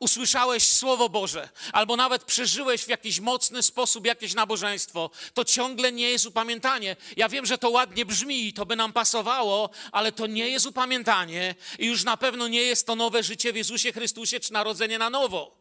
usłyszałeś 0.00 0.72
Słowo 0.72 1.08
Boże, 1.08 1.48
albo 1.72 1.96
nawet 1.96 2.24
przeżyłeś 2.24 2.84
w 2.84 2.88
jakiś 2.88 3.20
mocny 3.20 3.62
sposób 3.62 4.06
jakieś 4.06 4.34
nabożeństwo, 4.34 5.10
to 5.34 5.44
ciągle 5.44 5.92
nie 5.92 6.10
jest 6.10 6.26
upamiętanie. 6.26 6.96
Ja 7.16 7.28
wiem, 7.28 7.46
że 7.46 7.58
to 7.58 7.70
ładnie 7.70 8.06
brzmi 8.06 8.46
i 8.46 8.52
to 8.52 8.66
by 8.66 8.76
nam 8.76 8.92
pasowało, 8.92 9.70
ale 9.92 10.12
to 10.12 10.26
nie 10.26 10.48
jest 10.48 10.66
upamiętanie 10.66 11.54
i 11.78 11.86
już 11.86 12.04
na 12.04 12.16
pewno 12.16 12.48
nie 12.48 12.62
jest 12.62 12.86
to 12.86 12.96
nowe 12.96 13.22
życie 13.22 13.52
w 13.52 13.56
Jezusie 13.56 13.92
Chrystusie 13.92 14.40
czy 14.40 14.52
narodzenie 14.52 14.98
na 14.98 15.10
nowo. 15.10 15.60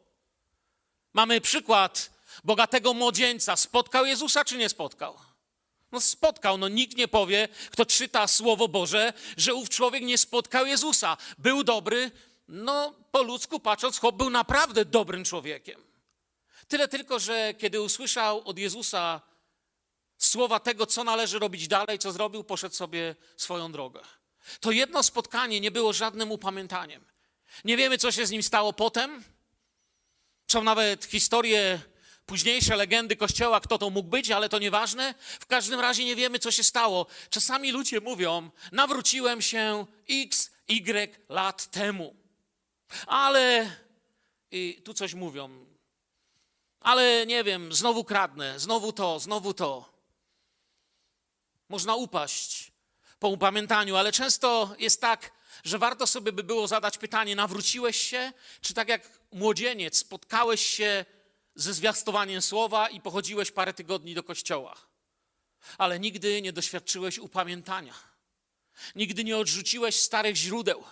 Mamy 1.13 1.41
przykład 1.41 2.11
bogatego 2.43 2.93
młodzieńca. 2.93 3.55
Spotkał 3.55 4.05
Jezusa 4.05 4.45
czy 4.45 4.57
nie 4.57 4.69
spotkał? 4.69 5.17
No 5.91 6.01
spotkał, 6.01 6.57
no 6.57 6.67
nikt 6.67 6.97
nie 6.97 7.07
powie, 7.07 7.47
kto 7.71 7.85
czyta 7.85 8.27
Słowo 8.27 8.67
Boże, 8.67 9.13
że 9.37 9.53
ów 9.53 9.69
człowiek 9.69 10.03
nie 10.03 10.17
spotkał 10.17 10.65
Jezusa. 10.65 11.17
Był 11.37 11.63
dobry, 11.63 12.11
no 12.49 12.95
po 13.11 13.23
ludzku 13.23 13.59
patrząc, 13.59 13.99
chłop 13.99 14.15
był 14.15 14.29
naprawdę 14.29 14.85
dobrym 14.85 15.23
człowiekiem. 15.23 15.83
Tyle 16.67 16.87
tylko, 16.87 17.19
że 17.19 17.53
kiedy 17.53 17.81
usłyszał 17.81 18.41
od 18.47 18.57
Jezusa 18.57 19.21
słowa 20.17 20.59
tego, 20.59 20.85
co 20.85 21.03
należy 21.03 21.39
robić 21.39 21.67
dalej, 21.67 21.99
co 21.99 22.11
zrobił, 22.11 22.43
poszedł 22.43 22.75
sobie 22.75 23.15
swoją 23.37 23.71
drogę. 23.71 24.01
To 24.59 24.71
jedno 24.71 25.03
spotkanie 25.03 25.59
nie 25.59 25.71
było 25.71 25.93
żadnym 25.93 26.31
upamiętaniem. 26.31 27.05
Nie 27.65 27.77
wiemy, 27.77 27.97
co 27.97 28.11
się 28.11 28.25
z 28.25 28.31
nim 28.31 28.43
stało 28.43 28.73
potem. 28.73 29.23
Są 30.47 30.63
nawet 30.63 31.05
historie, 31.05 31.81
późniejsze 32.25 32.75
legendy 32.75 33.15
Kościoła, 33.15 33.59
kto 33.59 33.77
to 33.77 33.89
mógł 33.89 34.09
być, 34.09 34.31
ale 34.31 34.49
to 34.49 34.59
nieważne. 34.59 35.13
W 35.39 35.45
każdym 35.45 35.79
razie 35.79 36.05
nie 36.05 36.15
wiemy, 36.15 36.39
co 36.39 36.51
się 36.51 36.63
stało. 36.63 37.05
Czasami 37.29 37.71
ludzie 37.71 38.01
mówią, 38.01 38.49
nawróciłem 38.71 39.41
się 39.41 39.85
x, 40.09 40.51
y 40.67 41.25
lat 41.29 41.71
temu. 41.71 42.15
Ale 43.07 43.75
i 44.51 44.81
tu 44.85 44.93
coś 44.93 45.13
mówią. 45.13 45.65
Ale 46.79 47.25
nie 47.25 47.43
wiem, 47.43 47.73
znowu 47.73 48.03
kradnę, 48.03 48.59
znowu 48.59 48.93
to, 48.93 49.19
znowu 49.19 49.53
to. 49.53 49.93
Można 51.69 51.95
upaść 51.95 52.71
po 53.19 53.27
upamiętaniu, 53.27 53.95
ale 53.95 54.11
często 54.11 54.75
jest 54.79 55.01
tak, 55.01 55.31
że 55.63 55.79
warto 55.79 56.07
sobie 56.07 56.31
by 56.31 56.43
było 56.43 56.67
zadać 56.67 56.97
pytanie: 56.97 57.35
nawróciłeś 57.35 57.97
się? 57.97 58.33
Czy 58.61 58.73
tak 58.73 58.89
jak 58.89 59.19
młodzieniec, 59.31 59.97
spotkałeś 59.97 60.65
się 60.65 61.05
ze 61.55 61.73
zwiastowaniem 61.73 62.41
słowa 62.41 62.89
i 62.89 63.01
pochodziłeś 63.01 63.51
parę 63.51 63.73
tygodni 63.73 64.15
do 64.15 64.23
kościoła, 64.23 64.75
ale 65.77 65.99
nigdy 65.99 66.41
nie 66.41 66.53
doświadczyłeś 66.53 67.19
upamiętania, 67.19 67.93
nigdy 68.95 69.23
nie 69.23 69.37
odrzuciłeś 69.37 69.99
starych 69.99 70.35
źródeł 70.35 70.83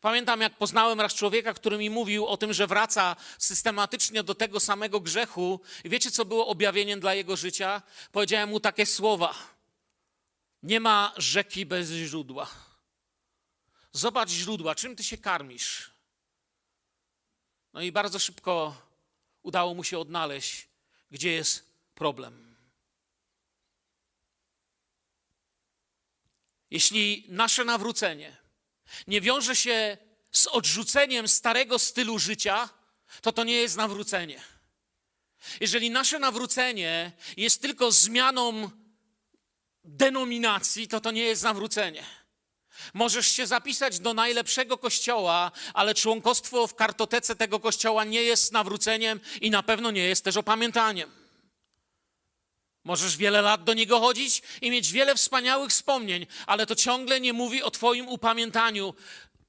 Pamiętam, 0.00 0.40
jak 0.40 0.58
poznałem 0.58 1.00
raz 1.00 1.14
człowieka, 1.14 1.54
który 1.54 1.78
mi 1.78 1.90
mówił 1.90 2.26
o 2.26 2.36
tym, 2.36 2.52
że 2.52 2.66
wraca 2.66 3.16
systematycznie 3.38 4.22
do 4.22 4.34
tego 4.34 4.60
samego 4.60 5.00
grzechu. 5.00 5.60
I 5.84 5.88
wiecie, 5.88 6.10
co 6.10 6.24
było 6.24 6.46
objawieniem 6.46 7.00
dla 7.00 7.14
jego 7.14 7.36
życia? 7.36 7.82
Powiedziałem 8.12 8.48
mu 8.48 8.60
takie 8.60 8.86
słowa: 8.86 9.34
Nie 10.62 10.80
ma 10.80 11.12
rzeki 11.16 11.66
bez 11.66 11.90
źródła. 11.90 12.50
Zobacz 13.92 14.30
źródła, 14.30 14.74
czym 14.74 14.96
ty 14.96 15.04
się 15.04 15.18
karmisz. 15.18 15.90
No 17.72 17.80
i 17.80 17.92
bardzo 17.92 18.18
szybko 18.18 18.76
udało 19.42 19.74
mu 19.74 19.84
się 19.84 19.98
odnaleźć, 19.98 20.68
gdzie 21.10 21.32
jest 21.32 21.70
problem. 21.94 22.56
Jeśli 26.70 27.24
nasze 27.28 27.64
nawrócenie 27.64 28.36
nie 29.06 29.20
wiąże 29.20 29.56
się 29.56 29.98
z 30.32 30.46
odrzuceniem 30.46 31.28
starego 31.28 31.78
stylu 31.78 32.18
życia, 32.18 32.68
to 33.22 33.32
to 33.32 33.44
nie 33.44 33.54
jest 33.54 33.76
nawrócenie. 33.76 34.42
Jeżeli 35.60 35.90
nasze 35.90 36.18
nawrócenie 36.18 37.12
jest 37.36 37.62
tylko 37.62 37.92
zmianą 37.92 38.70
denominacji, 39.84 40.88
to 40.88 41.00
to 41.00 41.10
nie 41.10 41.22
jest 41.22 41.42
nawrócenie. 41.42 42.04
Możesz 42.94 43.28
się 43.28 43.46
zapisać 43.46 44.00
do 44.00 44.14
najlepszego 44.14 44.78
kościoła, 44.78 45.52
ale 45.74 45.94
członkostwo 45.94 46.66
w 46.66 46.74
kartotece 46.74 47.36
tego 47.36 47.60
kościoła 47.60 48.04
nie 48.04 48.22
jest 48.22 48.52
nawróceniem 48.52 49.20
i 49.40 49.50
na 49.50 49.62
pewno 49.62 49.90
nie 49.90 50.04
jest 50.04 50.24
też 50.24 50.36
opamiętaniem. 50.36 51.19
Możesz 52.90 53.16
wiele 53.16 53.42
lat 53.42 53.64
do 53.64 53.74
niego 53.74 54.00
chodzić 54.00 54.42
i 54.60 54.70
mieć 54.70 54.92
wiele 54.92 55.14
wspaniałych 55.14 55.70
wspomnień, 55.70 56.26
ale 56.46 56.66
to 56.66 56.74
ciągle 56.74 57.20
nie 57.20 57.32
mówi 57.32 57.62
o 57.62 57.70
Twoim 57.70 58.08
upamiętaniu. 58.08 58.94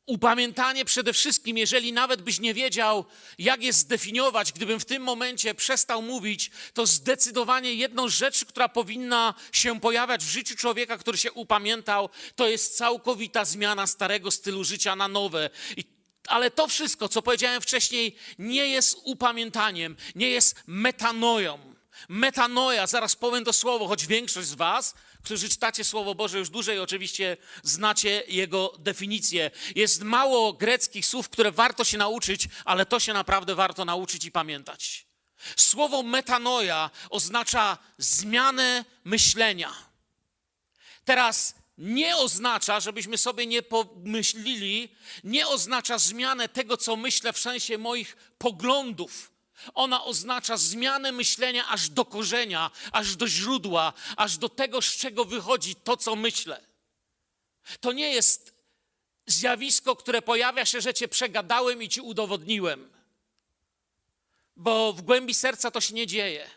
Upamiętanie 0.06 0.86
przede 0.86 1.14
wszystkim, 1.14 1.58
jeżeli 1.58 1.94
nawet 1.94 2.22
byś 2.22 2.40
nie 2.40 2.54
wiedział, 2.54 3.06
jak 3.38 3.64
je 3.64 3.74
zdefiniować, 3.74 4.52
gdybym 4.52 4.80
w 4.80 4.86
tym 4.86 5.04
momencie 5.04 5.56
przestał 5.56 6.02
mówić, 6.02 6.52
to 6.74 6.86
zdecydowanie 6.86 7.74
jedną 7.74 8.10
z 8.10 8.14
rzeczy, 8.14 8.46
która 8.46 8.70
powinna 8.70 9.34
się 9.52 9.80
pojawiać 9.80 10.26
w 10.26 10.30
życiu 10.30 10.56
człowieka, 10.56 10.98
który 10.98 11.18
się 11.18 11.32
upamiętał, 11.32 12.10
to 12.36 12.48
jest 12.48 12.78
całkowita 12.78 13.46
zmiana 13.46 13.88
starego 13.88 14.32
stylu 14.32 14.64
życia 14.64 14.96
na 14.96 15.08
nowe. 15.08 15.50
I 15.78 15.84
Ale 16.28 16.52
to 16.52 16.68
wszystko, 16.68 17.10
co 17.10 17.22
powiedziałem 17.22 17.62
wcześniej, 17.62 18.16
nie 18.40 18.68
jest 18.68 18.98
upamiętaniem, 19.04 19.96
nie 20.16 20.30
jest 20.30 20.64
metanoją. 20.68 21.71
Metanoja, 22.10 22.88
zaraz 22.88 23.16
powiem 23.16 23.46
to 23.46 23.54
słowo, 23.54 23.88
choć 23.88 24.08
większość 24.08 24.48
z 24.48 24.54
Was, 24.54 24.94
którzy 25.24 25.50
czytacie 25.50 25.84
Słowo 25.84 26.16
Boże 26.16 26.40
już 26.40 26.50
dłużej, 26.50 26.80
oczywiście 26.80 27.38
znacie 27.64 28.24
jego 28.28 28.74
definicję. 28.80 29.52
Jest 29.76 30.02
mało 30.02 30.54
greckich 30.54 31.06
słów, 31.06 31.30
które 31.30 31.52
warto 31.52 31.84
się 31.84 31.98
nauczyć, 31.98 32.48
ale 32.66 32.86
to 32.86 33.00
się 33.00 33.14
naprawdę 33.14 33.56
warto 33.56 33.86
nauczyć 33.86 34.26
i 34.26 34.32
pamiętać. 34.32 35.06
Słowo 35.56 36.04
metanoja 36.04 36.90
oznacza 37.10 37.78
zmianę 37.98 38.86
myślenia. 39.04 39.74
Teraz 41.06 41.56
nie 41.78 42.18
oznacza, 42.18 42.80
żebyśmy 42.80 43.18
sobie 43.18 43.46
nie 43.46 43.62
pomyślili, 43.62 44.96
nie 45.24 45.48
oznacza 45.48 45.98
zmianę 45.98 46.50
tego, 46.50 46.78
co 46.78 46.96
myślę 46.96 47.34
w 47.34 47.40
sensie 47.40 47.78
moich 47.78 48.18
poglądów. 48.38 49.32
Ona 49.74 50.06
oznacza 50.06 50.58
zmianę 50.58 51.12
myślenia 51.12 51.68
aż 51.68 51.90
do 51.90 52.06
korzenia, 52.06 52.72
aż 52.92 53.16
do 53.16 53.28
źródła, 53.28 53.94
aż 54.18 54.38
do 54.38 54.50
tego, 54.50 54.82
z 54.82 54.86
czego 54.86 55.26
wychodzi 55.26 55.76
to, 55.76 55.98
co 55.98 56.16
myślę. 56.16 56.62
To 57.80 57.92
nie 57.92 58.14
jest 58.14 58.54
zjawisko, 59.26 59.96
które 59.96 60.22
pojawia 60.22 60.66
się, 60.66 60.82
że 60.82 60.94
cię 60.94 61.08
przegadałem 61.08 61.84
i 61.84 61.90
ci 61.90 62.02
udowodniłem. 62.02 62.92
Bo 64.56 64.94
w 64.94 65.02
głębi 65.02 65.34
serca 65.34 65.72
to 65.72 65.82
się 65.82 65.94
nie 65.94 66.08
dzieje. 66.08 66.50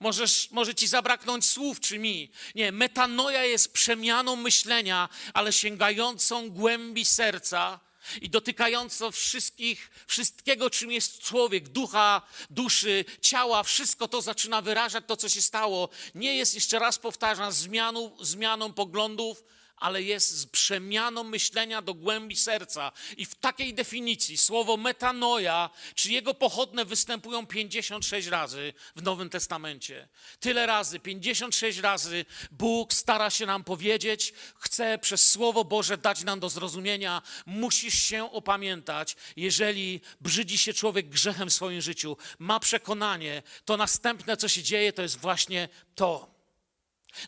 Możesz, 0.00 0.50
może 0.50 0.74
ci 0.74 0.86
zabraknąć 0.86 1.46
słów 1.46 1.80
czy 1.80 1.98
mi. 1.98 2.30
Nie, 2.54 2.72
metanoja 2.72 3.44
jest 3.44 3.72
przemianą 3.72 4.36
myślenia, 4.36 5.08
ale 5.34 5.52
sięgającą 5.52 6.50
głębi 6.50 7.04
serca 7.04 7.80
i 8.20 8.30
dotykającą 8.30 9.10
wszystkich, 9.10 9.90
wszystkiego, 10.06 10.70
czym 10.70 10.92
jest 10.92 11.18
człowiek, 11.18 11.68
ducha, 11.68 12.22
duszy, 12.50 13.04
ciała, 13.20 13.62
wszystko 13.62 14.08
to 14.08 14.22
zaczyna 14.22 14.62
wyrażać 14.62 15.04
to, 15.06 15.16
co 15.16 15.28
się 15.28 15.42
stało. 15.42 15.88
Nie 16.14 16.36
jest, 16.36 16.54
jeszcze 16.54 16.78
raz 16.78 16.98
powtarzam, 16.98 17.52
zmianą, 17.52 18.16
zmianą 18.20 18.72
poglądów, 18.72 19.44
ale 19.80 20.02
jest 20.02 20.36
z 20.36 20.46
przemianą 20.46 21.24
myślenia 21.24 21.82
do 21.82 21.94
głębi 21.94 22.36
serca. 22.36 22.92
I 23.16 23.26
w 23.26 23.34
takiej 23.34 23.74
definicji 23.74 24.38
słowo 24.38 24.76
metanoja, 24.76 25.70
czy 25.94 26.12
jego 26.12 26.34
pochodne 26.34 26.84
występują 26.84 27.46
56 27.46 28.28
razy 28.28 28.72
w 28.96 29.02
Nowym 29.02 29.30
Testamencie. 29.30 30.08
Tyle 30.40 30.66
razy, 30.66 31.00
56 31.00 31.78
razy 31.78 32.24
Bóg 32.50 32.92
stara 32.92 33.30
się 33.30 33.46
nam 33.46 33.64
powiedzieć, 33.64 34.32
chce 34.56 34.98
przez 34.98 35.30
Słowo 35.30 35.64
Boże 35.64 35.98
dać 35.98 36.24
nam 36.24 36.40
do 36.40 36.48
zrozumienia, 36.48 37.22
musisz 37.46 37.94
się 37.94 38.32
opamiętać. 38.32 39.16
Jeżeli 39.36 40.00
brzydzi 40.20 40.58
się 40.58 40.74
człowiek 40.74 41.08
grzechem 41.08 41.50
w 41.50 41.52
swoim 41.52 41.80
życiu, 41.80 42.16
ma 42.38 42.60
przekonanie, 42.60 43.42
to 43.64 43.76
następne, 43.76 44.36
co 44.36 44.48
się 44.48 44.62
dzieje, 44.62 44.92
to 44.92 45.02
jest 45.02 45.18
właśnie 45.18 45.68
to. 45.94 46.29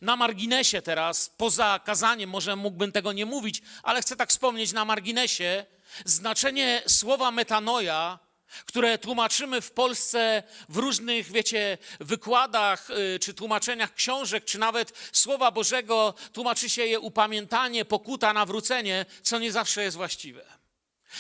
Na 0.01 0.17
marginesie 0.17 0.83
teraz, 0.83 1.31
poza 1.37 1.81
kazaniem, 1.85 2.31
może 2.31 2.57
mógłbym 2.57 2.93
tego 2.93 3.13
nie 3.13 3.27
mówić, 3.27 3.63
ale 3.83 4.03
chcę 4.03 4.17
tak 4.17 4.31
wspomnieć 4.31 4.73
na 4.73 4.85
marginesie, 4.85 5.67
znaczenie 6.05 6.83
słowa 6.87 7.31
metanoja, 7.31 8.19
które 8.67 8.99
tłumaczymy 8.99 9.61
w 9.61 9.73
Polsce 9.73 10.43
w 10.69 10.77
różnych, 10.77 11.33
wiecie, 11.33 11.79
wykładach 12.01 12.91
y, 12.91 13.19
czy 13.19 13.35
tłumaczeniach 13.35 13.95
książek, 13.95 14.45
czy 14.45 14.59
nawet 14.59 14.93
Słowa 15.13 15.51
Bożego, 15.51 16.15
tłumaczy 16.33 16.69
się 16.69 16.87
je 16.87 17.01
upamiętanie, 17.01 17.85
pokuta, 17.85 18.33
nawrócenie, 18.33 19.07
co 19.23 19.39
nie 19.39 19.53
zawsze 19.53 19.83
jest 19.83 19.97
właściwe. 19.97 20.45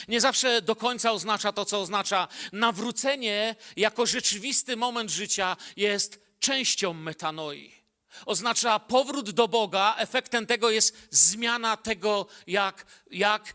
Nie 0.08 0.20
zawsze 0.20 0.62
do 0.62 0.76
końca 0.76 1.12
oznacza 1.12 1.52
to, 1.52 1.64
co 1.64 1.80
oznacza. 1.80 2.28
Nawrócenie 2.52 3.56
jako 3.76 4.06
rzeczywisty 4.06 4.76
moment 4.76 5.10
życia 5.10 5.56
jest 5.76 6.20
częścią 6.38 6.92
metanoi 6.92 7.81
oznacza 8.26 8.78
powrót 8.78 9.30
do 9.30 9.48
Boga. 9.48 9.94
Efektem 9.98 10.46
tego 10.46 10.70
jest 10.70 11.08
zmiana 11.10 11.76
tego, 11.76 12.26
jak, 12.46 12.86
jak, 13.10 13.54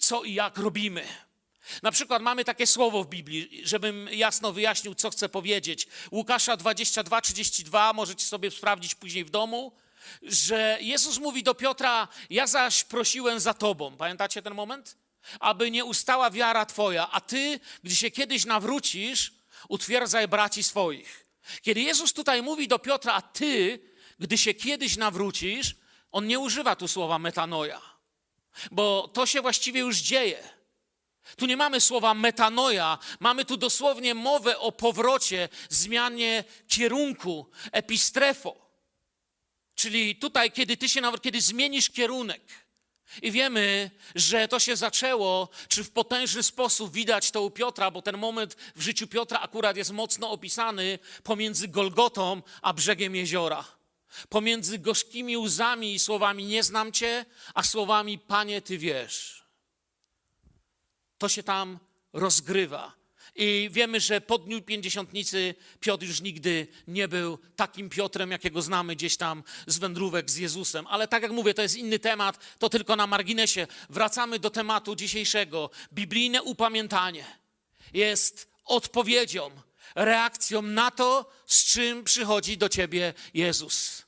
co 0.00 0.22
i 0.22 0.34
jak 0.34 0.58
robimy. 0.58 1.06
Na 1.82 1.92
przykład 1.92 2.22
mamy 2.22 2.44
takie 2.44 2.66
słowo 2.66 3.04
w 3.04 3.08
Biblii, 3.08 3.60
żebym 3.64 4.08
jasno 4.12 4.52
wyjaśnił, 4.52 4.94
co 4.94 5.10
chcę 5.10 5.28
powiedzieć. 5.28 5.88
Łukasza 6.10 6.56
22, 6.56 7.20
32, 7.20 7.92
możecie 7.92 8.24
sobie 8.24 8.50
sprawdzić 8.50 8.94
później 8.94 9.24
w 9.24 9.30
domu, 9.30 9.72
że 10.22 10.78
Jezus 10.80 11.18
mówi 11.18 11.42
do 11.42 11.54
Piotra: 11.54 12.08
Ja 12.30 12.46
zaś 12.46 12.84
prosiłem 12.84 13.40
za 13.40 13.54
tobą. 13.54 13.96
Pamiętacie 13.96 14.42
ten 14.42 14.54
moment? 14.54 14.96
Aby 15.40 15.70
nie 15.70 15.84
ustała 15.84 16.30
wiara 16.30 16.66
twoja, 16.66 17.10
a 17.10 17.20
ty, 17.20 17.60
gdy 17.82 17.96
się 17.96 18.10
kiedyś 18.10 18.44
nawrócisz, 18.44 19.32
utwierdzaj 19.68 20.28
braci 20.28 20.62
swoich. 20.62 21.26
Kiedy 21.62 21.80
Jezus 21.80 22.12
tutaj 22.12 22.42
mówi 22.42 22.68
do 22.68 22.78
Piotra, 22.78 23.12
a 23.12 23.22
ty, 23.22 23.80
gdy 24.18 24.38
się 24.38 24.54
kiedyś 24.54 24.96
nawrócisz, 24.96 25.76
on 26.12 26.26
nie 26.26 26.38
używa 26.38 26.76
tu 26.76 26.88
słowa 26.88 27.18
metanoja, 27.18 27.82
bo 28.70 29.08
to 29.08 29.26
się 29.26 29.42
właściwie 29.42 29.80
już 29.80 29.96
dzieje. 29.96 30.56
Tu 31.36 31.46
nie 31.46 31.56
mamy 31.56 31.80
słowa 31.80 32.14
metanoja, 32.14 32.98
mamy 33.20 33.44
tu 33.44 33.56
dosłownie 33.56 34.14
mowę 34.14 34.58
o 34.58 34.72
powrocie, 34.72 35.48
zmianie 35.68 36.44
kierunku, 36.68 37.50
epistrefo. 37.72 38.66
Czyli 39.74 40.16
tutaj, 40.16 40.52
kiedy 40.52 40.76
ty 40.76 40.88
się 40.88 41.00
nawet, 41.00 41.22
kiedy 41.22 41.40
zmienisz 41.40 41.90
kierunek. 41.90 42.42
I 43.22 43.30
wiemy, 43.30 43.90
że 44.14 44.48
to 44.48 44.58
się 44.58 44.76
zaczęło, 44.76 45.48
czy 45.68 45.84
w 45.84 45.90
potężny 45.90 46.42
sposób 46.42 46.92
widać 46.92 47.30
to 47.30 47.42
u 47.42 47.50
Piotra, 47.50 47.90
bo 47.90 48.02
ten 48.02 48.18
moment 48.18 48.56
w 48.76 48.82
życiu 48.82 49.06
Piotra 49.06 49.40
akurat 49.40 49.76
jest 49.76 49.92
mocno 49.92 50.30
opisany 50.30 50.98
pomiędzy 51.22 51.68
Golgotą 51.68 52.42
a 52.62 52.72
brzegiem 52.72 53.16
jeziora 53.16 53.75
pomiędzy 54.28 54.78
gorzkimi 54.78 55.36
łzami 55.36 55.94
i 55.94 55.98
słowami 55.98 56.44
nie 56.44 56.62
znam 56.62 56.92
Cię, 56.92 57.24
a 57.54 57.62
słowami 57.62 58.18
Panie, 58.18 58.62
Ty 58.62 58.78
wiesz. 58.78 59.44
To 61.18 61.28
się 61.28 61.42
tam 61.42 61.78
rozgrywa. 62.12 62.96
I 63.38 63.68
wiemy, 63.72 64.00
że 64.00 64.20
po 64.20 64.38
dniu 64.38 64.62
pięćdziesiątnicy 64.62 65.54
Piotr 65.80 66.04
już 66.06 66.20
nigdy 66.20 66.66
nie 66.88 67.08
był 67.08 67.38
takim 67.56 67.88
Piotrem, 67.88 68.30
jakiego 68.30 68.62
znamy 68.62 68.96
gdzieś 68.96 69.16
tam 69.16 69.42
z 69.66 69.78
wędrówek 69.78 70.30
z 70.30 70.36
Jezusem. 70.36 70.86
Ale 70.86 71.08
tak 71.08 71.22
jak 71.22 71.32
mówię, 71.32 71.54
to 71.54 71.62
jest 71.62 71.76
inny 71.76 71.98
temat, 71.98 72.38
to 72.58 72.68
tylko 72.68 72.96
na 72.96 73.06
marginesie. 73.06 73.66
Wracamy 73.90 74.38
do 74.38 74.50
tematu 74.50 74.96
dzisiejszego. 74.96 75.70
Biblijne 75.92 76.42
upamiętanie 76.42 77.24
jest 77.92 78.50
odpowiedzią, 78.64 79.50
reakcją 79.94 80.62
na 80.62 80.90
to, 80.90 81.32
z 81.46 81.64
czym 81.64 82.04
przychodzi 82.04 82.58
do 82.58 82.68
ciebie 82.68 83.14
Jezus. 83.34 84.05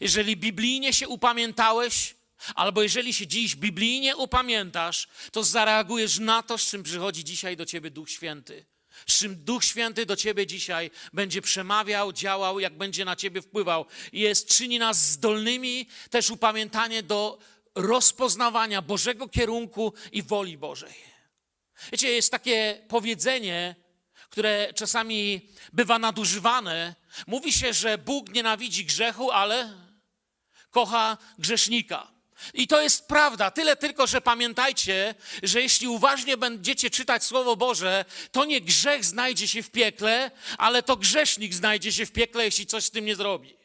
Jeżeli 0.00 0.36
biblijnie 0.36 0.92
się 0.92 1.08
upamiętałeś, 1.08 2.14
albo 2.54 2.82
jeżeli 2.82 3.14
się 3.14 3.26
dziś 3.26 3.56
biblijnie 3.56 4.16
upamiętasz, 4.16 5.08
to 5.32 5.44
zareagujesz 5.44 6.18
na 6.18 6.42
to, 6.42 6.58
z 6.58 6.70
czym 6.70 6.82
przychodzi 6.82 7.24
dzisiaj 7.24 7.56
do 7.56 7.66
ciebie 7.66 7.90
Duch 7.90 8.10
Święty. 8.10 8.66
Z 9.06 9.18
czym 9.18 9.44
Duch 9.44 9.64
Święty 9.64 10.06
do 10.06 10.16
ciebie 10.16 10.46
dzisiaj 10.46 10.90
będzie 11.12 11.42
przemawiał, 11.42 12.12
działał, 12.12 12.60
jak 12.60 12.78
będzie 12.78 13.04
na 13.04 13.16
ciebie 13.16 13.42
wpływał. 13.42 13.86
Jest, 14.12 14.48
czyni 14.48 14.78
nas 14.78 15.10
zdolnymi 15.10 15.86
też 16.10 16.30
upamiętanie 16.30 17.02
do 17.02 17.38
rozpoznawania 17.74 18.82
Bożego 18.82 19.28
kierunku 19.28 19.94
i 20.12 20.22
woli 20.22 20.58
Bożej. 20.58 20.94
Wiecie, 21.92 22.08
jest 22.08 22.30
takie 22.30 22.82
powiedzenie, 22.88 23.74
które 24.30 24.72
czasami 24.74 25.48
bywa 25.72 25.98
nadużywane. 25.98 26.94
Mówi 27.26 27.52
się, 27.52 27.72
że 27.72 27.98
Bóg 27.98 28.32
nienawidzi 28.32 28.84
grzechu, 28.84 29.30
ale 29.30 29.72
kocha 30.70 31.18
grzesznika. 31.38 32.10
I 32.54 32.66
to 32.66 32.80
jest 32.80 33.08
prawda, 33.08 33.50
tyle 33.50 33.76
tylko, 33.76 34.06
że 34.06 34.20
pamiętajcie, 34.20 35.14
że 35.42 35.60
jeśli 35.60 35.88
uważnie 35.88 36.36
będziecie 36.36 36.90
czytać 36.90 37.24
Słowo 37.24 37.56
Boże, 37.56 38.04
to 38.32 38.44
nie 38.44 38.60
grzech 38.60 39.04
znajdzie 39.04 39.48
się 39.48 39.62
w 39.62 39.70
piekle, 39.70 40.30
ale 40.58 40.82
to 40.82 40.96
grzesznik 40.96 41.54
znajdzie 41.54 41.92
się 41.92 42.06
w 42.06 42.12
piekle, 42.12 42.44
jeśli 42.44 42.66
coś 42.66 42.84
z 42.84 42.90
tym 42.90 43.04
nie 43.04 43.16
zrobi. 43.16 43.56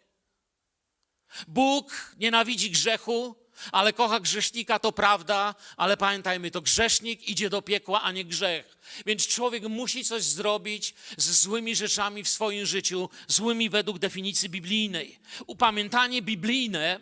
Bóg 1.48 2.16
nienawidzi 2.18 2.72
grzechu, 2.72 3.36
ale 3.72 3.94
kocha 3.94 4.20
grzesznika, 4.20 4.80
to 4.80 4.92
prawda, 4.92 5.56
ale 5.78 5.98
pamiętajmy, 5.98 6.52
to 6.52 6.62
grzesznik 6.62 7.30
idzie 7.30 7.50
do 7.50 7.62
piekła, 7.62 8.02
a 8.02 8.12
nie 8.12 8.26
grzech. 8.26 8.75
Więc 9.06 9.28
człowiek 9.28 9.64
musi 9.64 10.06
coś 10.06 10.24
zrobić 10.24 10.94
z 11.18 11.32
złymi 11.32 11.76
rzeczami 11.76 12.24
w 12.24 12.30
swoim 12.30 12.66
życiu, 12.66 13.10
złymi 13.28 13.70
według 13.70 14.00
definicji 14.00 14.50
biblijnej. 14.50 15.20
Upamiętanie 15.48 16.22
biblijne 16.22 17.00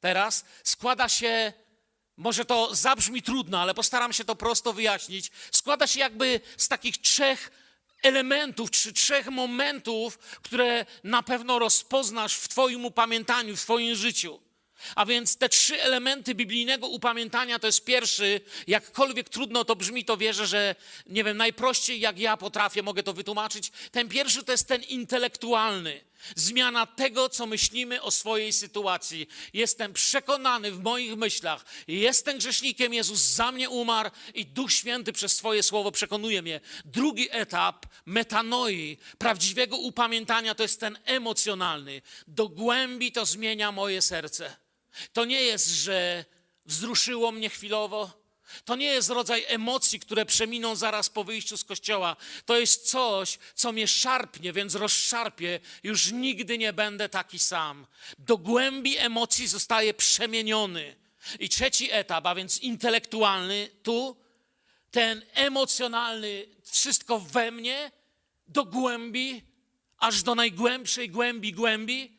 teraz 0.00 0.44
składa 0.64 1.08
się, 1.08 1.52
może 2.16 2.44
to 2.44 2.74
zabrzmi 2.74 3.22
trudno, 3.22 3.60
ale 3.60 3.74
postaram 3.74 4.12
się 4.12 4.24
to 4.24 4.36
prosto 4.36 4.72
wyjaśnić, 4.72 5.30
składa 5.52 5.86
się 5.86 6.00
jakby 6.00 6.40
z 6.56 6.68
takich 6.68 6.98
trzech 6.98 7.50
elementów 8.02 8.70
czy 8.70 8.92
trzech 8.92 9.26
momentów, 9.26 10.18
które 10.18 10.86
na 11.04 11.22
pewno 11.22 11.58
rozpoznasz 11.58 12.36
w 12.36 12.48
Twoim 12.48 12.84
upamiętaniu, 12.84 13.56
w 13.56 13.62
Twoim 13.62 13.94
życiu. 13.94 14.45
A 14.94 15.06
więc 15.06 15.36
te 15.36 15.48
trzy 15.48 15.82
elementy 15.82 16.34
biblijnego 16.34 16.86
upamiętania 16.86 17.58
to 17.58 17.66
jest 17.66 17.84
pierwszy, 17.84 18.40
jakkolwiek 18.66 19.28
trudno 19.28 19.64
to 19.64 19.76
brzmi, 19.76 20.04
to 20.04 20.16
wierzę, 20.16 20.46
że 20.46 20.74
nie 21.06 21.24
wiem, 21.24 21.36
najprościej 21.36 22.00
jak 22.00 22.18
ja 22.18 22.36
potrafię, 22.36 22.82
mogę 22.82 23.02
to 23.02 23.12
wytłumaczyć. 23.12 23.72
Ten 23.90 24.08
pierwszy 24.08 24.44
to 24.44 24.52
jest 24.52 24.68
ten 24.68 24.82
intelektualny. 24.82 26.00
Zmiana 26.34 26.86
tego, 26.86 27.28
co 27.28 27.46
myślimy 27.46 28.02
o 28.02 28.10
swojej 28.10 28.52
sytuacji. 28.52 29.28
Jestem 29.52 29.92
przekonany 29.92 30.72
w 30.72 30.82
moich 30.82 31.16
myślach, 31.16 31.64
jestem 31.88 32.38
grzesznikiem, 32.38 32.94
Jezus 32.94 33.20
za 33.20 33.52
mnie 33.52 33.70
umarł 33.70 34.10
i 34.34 34.46
Duch 34.46 34.72
Święty 34.72 35.12
przez 35.12 35.36
swoje 35.36 35.62
słowo 35.62 35.92
przekonuje 35.92 36.42
mnie. 36.42 36.60
Drugi 36.84 37.28
etap 37.30 37.86
metanoi, 38.06 38.98
prawdziwego 39.18 39.76
upamiętania, 39.76 40.54
to 40.54 40.62
jest 40.62 40.80
ten 40.80 40.98
emocjonalny. 41.04 42.02
Do 42.28 42.48
głębi 42.48 43.12
to 43.12 43.26
zmienia 43.26 43.72
moje 43.72 44.02
serce. 44.02 44.65
To 45.12 45.24
nie 45.24 45.42
jest, 45.42 45.68
że 45.68 46.24
wzruszyło 46.66 47.32
mnie 47.32 47.50
chwilowo. 47.50 48.26
To 48.64 48.76
nie 48.76 48.86
jest 48.86 49.10
rodzaj 49.10 49.44
emocji, 49.46 50.00
które 50.00 50.26
przeminą 50.26 50.76
zaraz 50.76 51.10
po 51.10 51.24
wyjściu 51.24 51.56
z 51.56 51.64
kościoła. 51.64 52.16
To 52.44 52.58
jest 52.58 52.90
coś, 52.90 53.38
co 53.54 53.72
mnie 53.72 53.88
szarpnie, 53.88 54.52
więc 54.52 54.74
rozszarpie. 54.74 55.60
Już 55.82 56.12
nigdy 56.12 56.58
nie 56.58 56.72
będę 56.72 57.08
taki 57.08 57.38
sam. 57.38 57.86
Do 58.18 58.36
głębi 58.36 58.96
emocji 58.96 59.46
zostaje 59.46 59.94
przemieniony. 59.94 60.96
I 61.38 61.48
trzeci 61.48 61.92
etap, 61.92 62.26
a 62.26 62.34
więc 62.34 62.58
intelektualny, 62.58 63.70
tu, 63.82 64.16
ten 64.90 65.22
emocjonalny, 65.34 66.46
wszystko 66.64 67.18
we 67.18 67.50
mnie, 67.50 67.92
do 68.48 68.64
głębi, 68.64 69.42
aż 69.98 70.22
do 70.22 70.34
najgłębszej 70.34 71.10
głębi, 71.10 71.52
głębi 71.52 72.15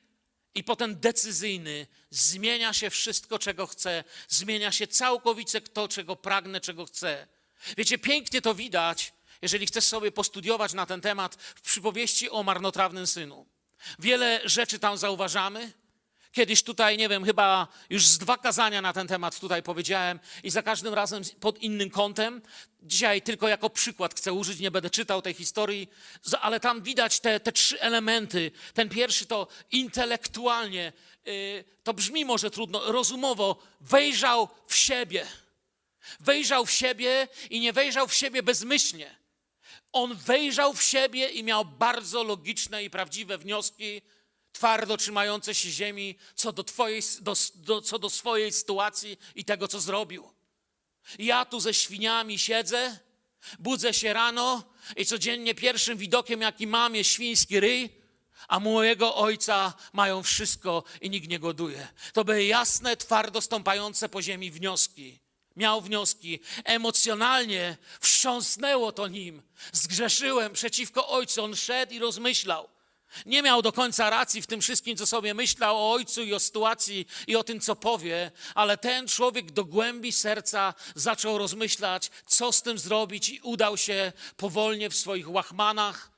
i 0.57 0.63
potem 0.63 0.99
decyzyjny. 0.99 1.87
Zmienia 2.09 2.73
się 2.73 2.89
wszystko, 2.89 3.39
czego 3.39 3.67
chcę. 3.67 4.03
Zmienia 4.27 4.71
się 4.71 4.87
całkowicie 4.87 5.61
to, 5.61 5.87
czego 5.87 6.15
pragnę, 6.15 6.61
czego 6.61 6.85
chcę. 6.85 7.27
Wiecie, 7.77 7.97
pięknie 7.97 8.41
to 8.41 8.55
widać, 8.55 9.13
jeżeli 9.41 9.67
chcesz 9.67 9.83
sobie 9.83 10.11
postudiować 10.11 10.73
na 10.73 10.85
ten 10.85 11.01
temat 11.01 11.35
w 11.35 11.61
przypowieści 11.61 12.29
o 12.29 12.43
marnotrawnym 12.43 13.07
synu. 13.07 13.45
Wiele 13.99 14.41
rzeczy 14.45 14.79
tam 14.79 14.97
zauważamy. 14.97 15.71
Kiedyś 16.31 16.63
tutaj, 16.63 16.97
nie 16.97 17.09
wiem, 17.09 17.25
chyba 17.25 17.67
już 17.89 18.07
z 18.07 18.17
dwa 18.17 18.37
kazania 18.37 18.81
na 18.81 18.93
ten 18.93 19.07
temat 19.07 19.39
tutaj 19.39 19.63
powiedziałem 19.63 20.19
i 20.43 20.49
za 20.49 20.61
każdym 20.61 20.93
razem 20.93 21.23
pod 21.39 21.61
innym 21.61 21.89
kątem. 21.89 22.41
Dzisiaj 22.83 23.21
tylko 23.21 23.47
jako 23.47 23.69
przykład 23.69 24.15
chcę 24.15 24.33
użyć, 24.33 24.59
nie 24.59 24.71
będę 24.71 24.89
czytał 24.89 25.21
tej 25.21 25.33
historii, 25.33 25.89
ale 26.41 26.59
tam 26.59 26.81
widać 26.81 27.19
te, 27.19 27.39
te 27.39 27.51
trzy 27.51 27.81
elementy. 27.81 28.51
Ten 28.73 28.89
pierwszy 28.89 29.25
to 29.25 29.47
intelektualnie, 29.71 30.93
yy, 31.25 31.63
to 31.83 31.93
brzmi 31.93 32.25
może 32.25 32.51
trudno, 32.51 32.91
rozumowo, 32.91 33.63
wejrzał 33.81 34.49
w 34.67 34.75
siebie. 34.75 35.27
Wejrzał 36.19 36.65
w 36.65 36.71
siebie 36.71 37.27
i 37.49 37.59
nie 37.59 37.73
wejrzał 37.73 38.07
w 38.07 38.13
siebie 38.13 38.43
bezmyślnie. 38.43 39.15
On 39.91 40.15
wejrzał 40.15 40.73
w 40.73 40.83
siebie 40.83 41.29
i 41.29 41.43
miał 41.43 41.65
bardzo 41.65 42.23
logiczne 42.23 42.83
i 42.83 42.89
prawdziwe 42.89 43.37
wnioski, 43.37 44.01
twardo 44.57 44.97
trzymające 44.97 45.55
się 45.55 45.69
ziemi 45.69 46.15
co 46.35 46.51
do, 46.51 46.63
twojej, 46.63 47.01
do, 47.21 47.33
do, 47.55 47.81
co 47.81 47.99
do 47.99 48.09
swojej 48.09 48.51
sytuacji 48.51 49.19
i 49.35 49.45
tego, 49.45 49.67
co 49.67 49.79
zrobił. 49.79 50.31
Ja 51.19 51.45
tu 51.45 51.59
ze 51.59 51.73
świniami 51.73 52.39
siedzę, 52.39 52.99
budzę 53.59 53.93
się 53.93 54.13
rano 54.13 54.73
i 54.95 55.05
codziennie 55.05 55.55
pierwszym 55.55 55.97
widokiem, 55.97 56.41
jaki 56.41 56.67
mam, 56.67 56.95
jest 56.95 57.09
świński 57.09 57.59
ryj, 57.59 57.89
a 58.47 58.59
mojego 58.59 59.15
ojca 59.15 59.73
mają 59.93 60.23
wszystko 60.23 60.83
i 61.01 61.09
nikt 61.09 61.29
nie 61.29 61.39
goduje. 61.39 61.87
To 62.13 62.23
były 62.25 62.43
jasne, 62.43 62.97
twardo 62.97 63.41
stąpające 63.41 64.09
po 64.09 64.21
ziemi 64.21 64.51
wnioski. 64.51 65.19
Miał 65.55 65.81
wnioski. 65.81 66.39
Emocjonalnie 66.63 67.77
wstrząsnęło 67.99 68.91
to 68.91 69.07
nim. 69.07 69.41
Zgrzeszyłem 69.71 70.53
przeciwko 70.53 71.07
ojcu. 71.07 71.43
On 71.43 71.55
szedł 71.55 71.93
i 71.93 71.99
rozmyślał. 71.99 72.76
Nie 73.25 73.41
miał 73.41 73.61
do 73.61 73.71
końca 73.71 74.09
racji 74.09 74.41
w 74.41 74.47
tym 74.47 74.61
wszystkim, 74.61 74.97
co 74.97 75.05
sobie 75.05 75.33
myślał 75.33 75.77
o 75.77 75.91
ojcu 75.91 76.23
i 76.23 76.33
o 76.33 76.39
sytuacji 76.39 77.07
i 77.27 77.35
o 77.35 77.43
tym, 77.43 77.59
co 77.59 77.75
powie, 77.75 78.31
ale 78.55 78.77
ten 78.77 79.07
człowiek 79.07 79.51
do 79.51 79.65
głębi 79.65 80.11
serca 80.11 80.73
zaczął 80.95 81.37
rozmyślać, 81.37 82.11
co 82.25 82.51
z 82.51 82.61
tym 82.61 82.79
zrobić 82.79 83.29
i 83.29 83.39
udał 83.43 83.77
się 83.77 84.13
powolnie 84.37 84.89
w 84.89 84.95
swoich 84.95 85.29
łachmanach 85.29 86.11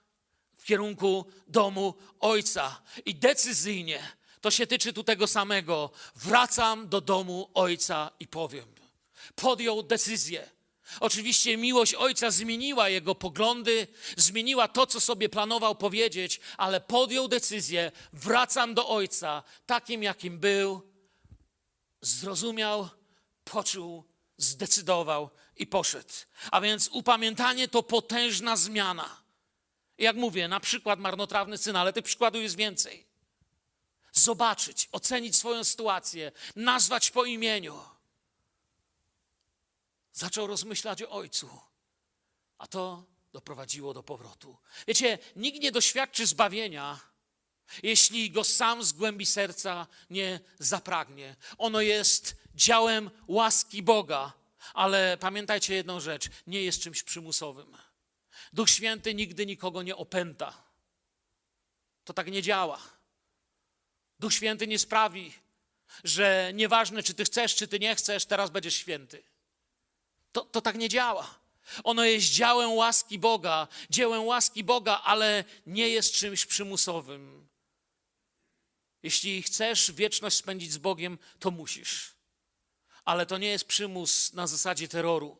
w 0.58 0.66
kierunku 0.66 1.26
domu 1.48 1.94
ojca. 2.20 2.82
I 3.06 3.16
decyzyjnie, 3.16 4.04
to 4.42 4.52
się 4.52 4.68
tyczy 4.68 4.94
tu 4.94 5.04
tego 5.04 5.28
samego, 5.28 5.92
wracam 6.16 6.90
do 6.90 7.02
domu 7.02 7.50
ojca 7.54 8.12
i 8.20 8.28
powiem. 8.28 8.66
Podjął 9.36 9.84
decyzję. 9.84 10.59
Oczywiście 11.00 11.58
miłość 11.58 11.94
ojca 11.94 12.32
zmieniła 12.32 12.90
jego 12.90 13.16
poglądy, 13.16 13.88
zmieniła 14.18 14.68
to, 14.68 14.88
co 14.88 15.00
sobie 15.00 15.30
planował 15.30 15.76
powiedzieć, 15.76 16.40
ale 16.58 16.82
podjął 16.82 17.28
decyzję: 17.28 17.92
wracam 18.14 18.74
do 18.74 18.90
ojca 18.90 19.44
takim, 19.66 20.04
jakim 20.04 20.40
był. 20.40 20.82
Zrozumiał, 22.02 22.90
poczuł, 23.44 24.04
zdecydował 24.38 25.30
i 25.56 25.68
poszedł. 25.68 26.14
A 26.52 26.62
więc 26.62 26.88
upamiętanie 26.88 27.68
to 27.68 27.84
potężna 27.84 28.56
zmiana. 28.56 29.22
Jak 29.98 30.16
mówię, 30.16 30.48
na 30.48 30.60
przykład 30.60 31.00
marnotrawny 31.00 31.58
syn, 31.58 31.76
ale 31.76 31.94
tych 31.94 32.04
przykładów 32.04 32.42
jest 32.42 32.56
więcej. 32.56 33.06
Zobaczyć, 34.12 34.90
ocenić 34.92 35.36
swoją 35.36 35.64
sytuację, 35.64 36.32
nazwać 36.56 37.12
po 37.12 37.26
imieniu 37.26 37.80
Zaczął 40.20 40.48
rozmyślać 40.48 41.04
o 41.04 41.10
ojcu, 41.10 41.60
a 42.58 42.68
to 42.68 43.06
doprowadziło 43.34 43.94
do 43.94 44.04
powrotu. 44.04 44.58
Wiecie, 44.88 45.18
nikt 45.36 45.62
nie 45.62 45.72
doświadczy 45.72 46.26
zbawienia, 46.26 47.00
jeśli 47.84 48.32
go 48.32 48.44
sam 48.44 48.84
z 48.84 48.94
głębi 48.94 49.26
serca 49.26 49.88
nie 50.10 50.40
zapragnie. 50.60 51.36
Ono 51.58 51.82
jest 51.82 52.36
działem 52.56 53.10
łaski 53.28 53.84
Boga, 53.84 54.34
ale 54.74 55.18
pamiętajcie 55.20 55.76
jedną 55.76 56.00
rzecz: 56.00 56.30
nie 56.48 56.64
jest 56.64 56.82
czymś 56.82 57.04
przymusowym. 57.04 57.78
Duch 58.54 58.70
Święty 58.70 59.14
nigdy 59.14 59.46
nikogo 59.46 59.82
nie 59.84 59.96
opęta. 59.96 60.64
To 62.04 62.14
tak 62.14 62.32
nie 62.32 62.42
działa. 62.42 62.80
Duch 64.20 64.34
Święty 64.34 64.68
nie 64.68 64.80
sprawi, 64.80 65.34
że 66.04 66.52
nieważne, 66.54 67.04
czy 67.04 67.14
ty 67.14 67.26
chcesz, 67.26 67.56
czy 67.56 67.68
ty 67.68 67.80
nie 67.80 67.96
chcesz, 67.96 68.26
teraz 68.26 68.50
będziesz 68.50 68.76
święty. 68.76 69.29
To, 70.32 70.42
to 70.42 70.62
tak 70.62 70.76
nie 70.76 70.90
działa. 70.90 71.40
Ono 71.84 72.04
jest 72.04 72.26
dziełem 72.26 72.72
łaski 72.72 73.20
Boga, 73.20 73.68
dziełem 73.90 74.26
łaski 74.26 74.64
Boga, 74.64 75.02
ale 75.04 75.44
nie 75.66 75.90
jest 75.90 76.14
czymś 76.14 76.46
przymusowym. 76.46 77.48
Jeśli 79.04 79.42
chcesz 79.42 79.92
wieczność 79.92 80.38
spędzić 80.38 80.72
z 80.72 80.78
Bogiem, 80.78 81.18
to 81.40 81.52
musisz. 81.52 82.16
Ale 83.06 83.26
to 83.26 83.38
nie 83.38 83.48
jest 83.48 83.66
przymus 83.66 84.34
na 84.34 84.48
zasadzie 84.48 84.88
terroru. 84.88 85.38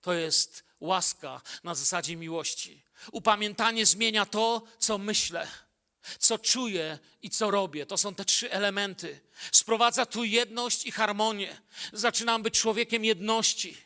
To 0.00 0.12
jest 0.12 0.64
łaska 0.80 1.40
na 1.64 1.74
zasadzie 1.74 2.16
miłości. 2.16 2.82
Upamiętanie 3.12 3.86
zmienia 3.86 4.26
to, 4.26 4.62
co 4.78 4.98
myślę, 4.98 5.48
co 6.18 6.38
czuję 6.38 6.98
i 7.22 7.30
co 7.30 7.50
robię. 7.50 7.86
To 7.86 7.96
są 7.96 8.14
te 8.14 8.24
trzy 8.24 8.52
elementy. 8.52 9.20
Sprowadza 9.52 10.06
tu 10.06 10.24
jedność 10.24 10.86
i 10.86 10.92
harmonię. 10.92 11.62
Zaczynam 11.92 12.42
być 12.42 12.60
człowiekiem 12.60 13.04
jedności. 13.04 13.85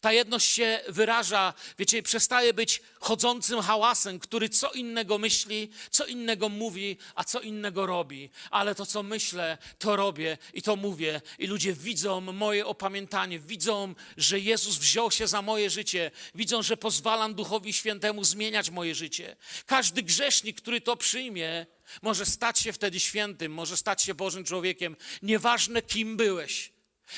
Ta 0.00 0.12
jedność 0.12 0.50
się 0.50 0.80
wyraża, 0.88 1.54
wiecie, 1.78 2.02
przestaje 2.02 2.54
być 2.54 2.82
chodzącym 3.00 3.60
hałasem, 3.60 4.18
który 4.18 4.48
co 4.48 4.72
innego 4.72 5.18
myśli, 5.18 5.70
co 5.90 6.06
innego 6.06 6.48
mówi, 6.48 6.96
a 7.14 7.24
co 7.24 7.40
innego 7.40 7.86
robi. 7.86 8.30
Ale 8.50 8.74
to, 8.74 8.86
co 8.86 9.02
myślę, 9.02 9.58
to 9.78 9.96
robię 9.96 10.38
i 10.54 10.62
to 10.62 10.76
mówię. 10.76 11.20
I 11.38 11.46
ludzie 11.46 11.72
widzą 11.72 12.20
moje 12.20 12.66
opamiętanie, 12.66 13.38
widzą, 13.38 13.94
że 14.16 14.38
Jezus 14.38 14.78
wziął 14.78 15.10
się 15.10 15.26
za 15.26 15.42
moje 15.42 15.70
życie, 15.70 16.10
widzą, 16.34 16.62
że 16.62 16.76
pozwalam 16.76 17.34
Duchowi 17.34 17.72
Świętemu 17.72 18.24
zmieniać 18.24 18.70
moje 18.70 18.94
życie. 18.94 19.36
Każdy 19.66 20.02
grzesznik, 20.02 20.60
który 20.60 20.80
to 20.80 20.96
przyjmie, 20.96 21.66
może 22.02 22.26
stać 22.26 22.58
się 22.58 22.72
wtedy 22.72 23.00
świętym, 23.00 23.52
może 23.52 23.76
stać 23.76 24.02
się 24.02 24.14
Bożym 24.14 24.44
człowiekiem. 24.44 24.96
Nieważne, 25.22 25.82
kim 25.82 26.16
byłeś. 26.16 26.72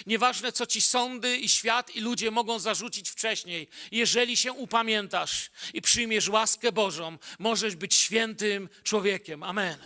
Nieważne, 0.06 0.52
co 0.52 0.66
ci 0.66 0.82
sądy 0.82 1.36
i 1.36 1.48
świat 1.48 1.96
i 1.96 2.00
ludzie 2.00 2.30
mogą 2.30 2.58
zarzucić 2.58 3.10
wcześniej, 3.10 3.68
jeżeli 3.90 4.36
się 4.36 4.52
upamiętasz 4.52 5.50
i 5.74 5.82
przyjmiesz 5.82 6.28
łaskę 6.28 6.72
Bożą, 6.72 7.18
możesz 7.38 7.76
być 7.76 7.94
świętym 7.94 8.68
człowiekiem. 8.82 9.42
Amen. 9.42 9.78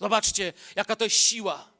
Zobaczcie, 0.00 0.52
jaka 0.76 0.96
to 0.96 1.04
jest 1.04 1.16
siła. 1.16 1.72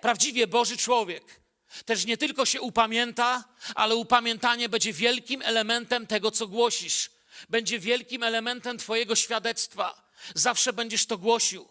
Prawdziwie 0.00 0.46
Boży 0.46 0.76
człowiek 0.76 1.40
też 1.84 2.04
nie 2.04 2.16
tylko 2.16 2.46
się 2.46 2.60
upamięta, 2.60 3.44
ale 3.74 3.96
upamiętanie 3.96 4.68
będzie 4.68 4.92
wielkim 4.92 5.42
elementem 5.42 6.06
tego, 6.06 6.30
co 6.30 6.46
głosisz. 6.46 7.10
Będzie 7.48 7.78
wielkim 7.78 8.22
elementem 8.22 8.78
Twojego 8.78 9.16
świadectwa. 9.16 10.10
Zawsze 10.34 10.72
będziesz 10.72 11.06
to 11.06 11.18
głosił. 11.18 11.68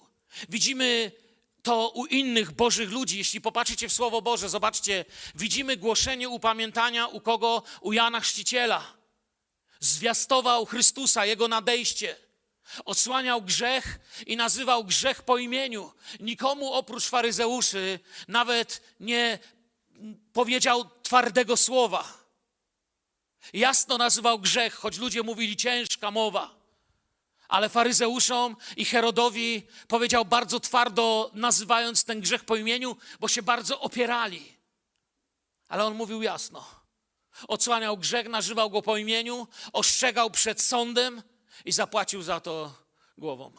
Widzimy 0.49 1.11
to 1.67 1.89
u 1.89 2.05
innych 2.05 2.51
Bożych 2.51 2.91
ludzi. 2.91 3.17
Jeśli 3.17 3.41
popatrzycie 3.41 3.89
w 3.89 3.93
Słowo 3.93 4.21
Boże, 4.21 4.49
zobaczcie, 4.49 5.05
widzimy 5.35 5.77
głoszenie 5.77 6.29
upamiętania 6.29 7.07
u 7.07 7.21
kogo? 7.21 7.63
U 7.81 7.93
Jana 7.93 8.19
Chrzciciela. 8.19 8.93
Zwiastował 9.79 10.65
Chrystusa, 10.65 11.25
Jego 11.25 11.47
nadejście. 11.47 12.15
Odsłaniał 12.85 13.41
grzech 13.41 13.99
i 14.27 14.37
nazywał 14.37 14.83
grzech 14.83 15.23
po 15.23 15.37
imieniu. 15.37 15.91
Nikomu 16.19 16.73
oprócz 16.73 17.07
faryzeuszy 17.07 17.99
nawet 18.27 18.81
nie 18.99 19.39
powiedział 20.33 20.89
twardego 21.03 21.57
słowa. 21.57 22.13
Jasno 23.53 23.97
nazywał 23.97 24.39
grzech, 24.39 24.73
choć 24.73 24.97
ludzie 24.97 25.23
mówili 25.23 25.57
ciężka 25.57 26.11
mowa. 26.11 26.56
Ale 27.47 27.69
faryzeuszom 27.69 28.55
i 28.77 28.85
Herodowi 28.85 29.67
powiedział 29.87 30.25
bardzo 30.25 30.59
twardo, 30.59 31.31
nazywając 31.33 32.03
ten 32.03 32.21
grzech 32.21 32.43
po 32.43 32.55
imieniu, 32.55 32.97
bo 33.19 33.27
się 33.27 33.41
bardzo 33.41 33.79
opierali. 33.79 34.57
Ale 35.67 35.85
on 35.85 35.95
mówił 35.95 36.21
jasno. 36.21 36.65
Odsłaniał 37.47 37.97
grzech, 37.97 38.29
nazywał 38.29 38.69
go 38.69 38.81
po 38.81 38.97
imieniu, 38.97 39.47
ostrzegał 39.73 40.31
przed 40.31 40.61
sądem 40.61 41.23
i 41.65 41.71
zapłacił 41.71 42.21
za 42.21 42.39
to 42.39 42.73
głową. 43.17 43.51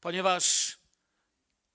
Ponieważ 0.00 0.76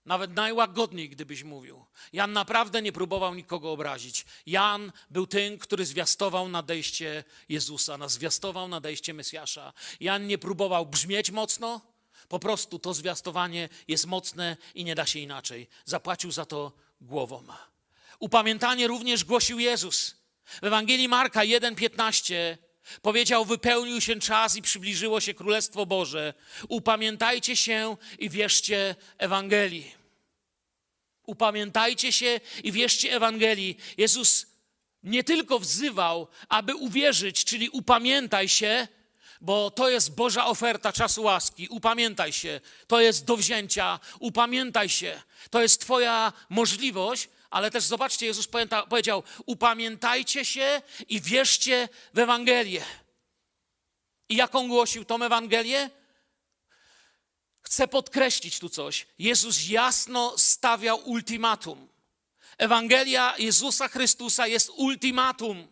nawet 0.05 0.31
najłagodniej, 0.31 1.09
gdybyś 1.09 1.43
mówił, 1.43 1.85
Jan 2.13 2.33
naprawdę 2.33 2.81
nie 2.81 2.91
próbował 2.91 3.35
nikogo 3.35 3.71
obrazić. 3.71 4.25
Jan 4.45 4.91
był 5.09 5.27
tym, 5.27 5.57
który 5.57 5.85
zwiastował 5.85 6.49
nadejście 6.49 7.23
Jezusa, 7.49 8.09
zwiastował 8.09 8.67
nadejście 8.67 9.13
Mesjasza. 9.13 9.73
Jan 9.99 10.27
nie 10.27 10.37
próbował 10.37 10.85
brzmieć 10.85 11.31
mocno, 11.31 11.81
po 12.27 12.39
prostu 12.39 12.79
to 12.79 12.93
zwiastowanie 12.93 13.69
jest 13.87 14.05
mocne 14.05 14.57
i 14.75 14.83
nie 14.83 14.95
da 14.95 15.05
się 15.05 15.19
inaczej. 15.19 15.67
Zapłacił 15.85 16.31
za 16.31 16.45
to 16.45 16.71
głową. 17.01 17.43
Upamiętanie 18.19 18.87
również 18.87 19.23
głosił 19.23 19.59
Jezus. 19.59 20.15
W 20.45 20.63
Ewangelii 20.63 21.07
Marka 21.07 21.41
1,15 21.41 22.57
powiedział: 23.01 23.45
Wypełnił 23.45 24.01
się 24.01 24.19
czas 24.19 24.55
i 24.55 24.61
przybliżyło 24.61 25.21
się 25.21 25.33
Królestwo 25.33 25.85
Boże. 25.85 26.33
Upamiętajcie 26.67 27.55
się 27.55 27.97
i 28.19 28.29
wierzcie 28.29 28.95
Ewangelii. 29.17 29.95
Upamiętajcie 31.25 32.11
się 32.11 32.39
i 32.63 32.71
wierzcie 32.71 33.15
Ewangelii. 33.15 33.77
Jezus 33.97 34.45
nie 35.03 35.23
tylko 35.23 35.59
wzywał, 35.59 36.27
aby 36.49 36.75
uwierzyć, 36.75 37.45
czyli 37.45 37.69
upamiętaj 37.69 38.49
się, 38.49 38.87
bo 39.41 39.71
to 39.71 39.89
jest 39.89 40.15
Boża 40.15 40.45
oferta 40.45 40.93
czasu 40.93 41.23
łaski. 41.23 41.67
Upamiętaj 41.67 42.33
się, 42.33 42.61
to 42.87 43.01
jest 43.01 43.25
do 43.25 43.37
wzięcia, 43.37 43.99
upamiętaj 44.19 44.89
się, 44.89 45.21
to 45.49 45.61
jest 45.61 45.81
Twoja 45.81 46.33
możliwość, 46.49 47.29
ale 47.51 47.71
też 47.71 47.83
zobaczcie, 47.83 48.25
Jezus 48.25 48.47
powiedział: 48.89 49.23
Upamiętajcie 49.45 50.45
się 50.45 50.81
i 51.09 51.21
wierzcie 51.21 51.89
w 52.13 52.19
Ewangelię. 52.19 52.85
I 54.29 54.35
jaką 54.35 54.67
głosił 54.67 55.05
tą 55.05 55.23
Ewangelię? 55.23 55.89
Chcę 57.61 57.87
podkreślić 57.87 58.59
tu 58.59 58.69
coś. 58.69 59.07
Jezus 59.19 59.69
jasno 59.69 60.37
stawiał 60.37 61.09
ultimatum. 61.09 61.87
Ewangelia 62.57 63.35
Jezusa 63.37 63.87
Chrystusa 63.87 64.47
jest 64.47 64.69
ultimatum. 64.69 65.67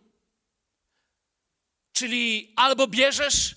Czyli 1.94 2.54
albo 2.56 2.88
bierzesz, 2.88 3.56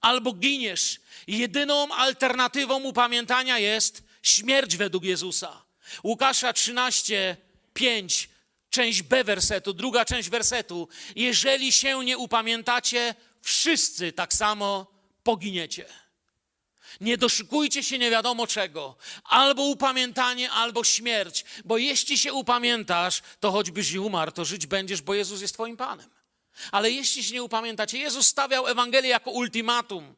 albo 0.00 0.32
giniesz. 0.32 1.00
Jedyną 1.26 1.94
alternatywą 1.94 2.82
upamiętania 2.82 3.58
jest 3.58 4.02
śmierć 4.22 4.76
według 4.76 5.04
Jezusa. 5.04 5.64
Łukasza 6.04 6.52
13, 6.52 7.36
5, 7.74 8.28
część 8.70 9.02
B 9.02 9.24
wersetu, 9.24 9.72
druga 9.72 10.04
część 10.04 10.28
wersetu. 10.28 10.88
Jeżeli 11.16 11.72
się 11.72 12.04
nie 12.04 12.18
upamiętacie, 12.18 13.14
wszyscy 13.42 14.12
tak 14.12 14.34
samo 14.34 14.86
poginiecie. 15.22 15.86
Nie 17.00 17.18
doszukujcie 17.18 17.82
się 17.82 17.98
nie 17.98 18.10
wiadomo 18.10 18.46
czego. 18.46 18.96
Albo 19.24 19.62
upamiętanie, 19.62 20.50
albo 20.50 20.84
śmierć. 20.84 21.44
Bo 21.64 21.78
jeśli 21.78 22.18
się 22.18 22.32
upamiętasz, 22.32 23.22
to 23.40 23.52
choćbyś 23.52 23.92
i 23.92 23.98
umarł, 23.98 24.32
to 24.32 24.44
żyć 24.44 24.66
będziesz, 24.66 25.02
bo 25.02 25.14
Jezus 25.14 25.40
jest 25.40 25.54
Twoim 25.54 25.76
Panem. 25.76 26.10
Ale 26.72 26.90
jeśli 26.90 27.24
się 27.24 27.34
nie 27.34 27.42
upamiętacie, 27.42 27.98
Jezus 27.98 28.26
stawiał 28.26 28.66
Ewangelię 28.66 29.10
jako 29.10 29.30
ultimatum. 29.30 30.14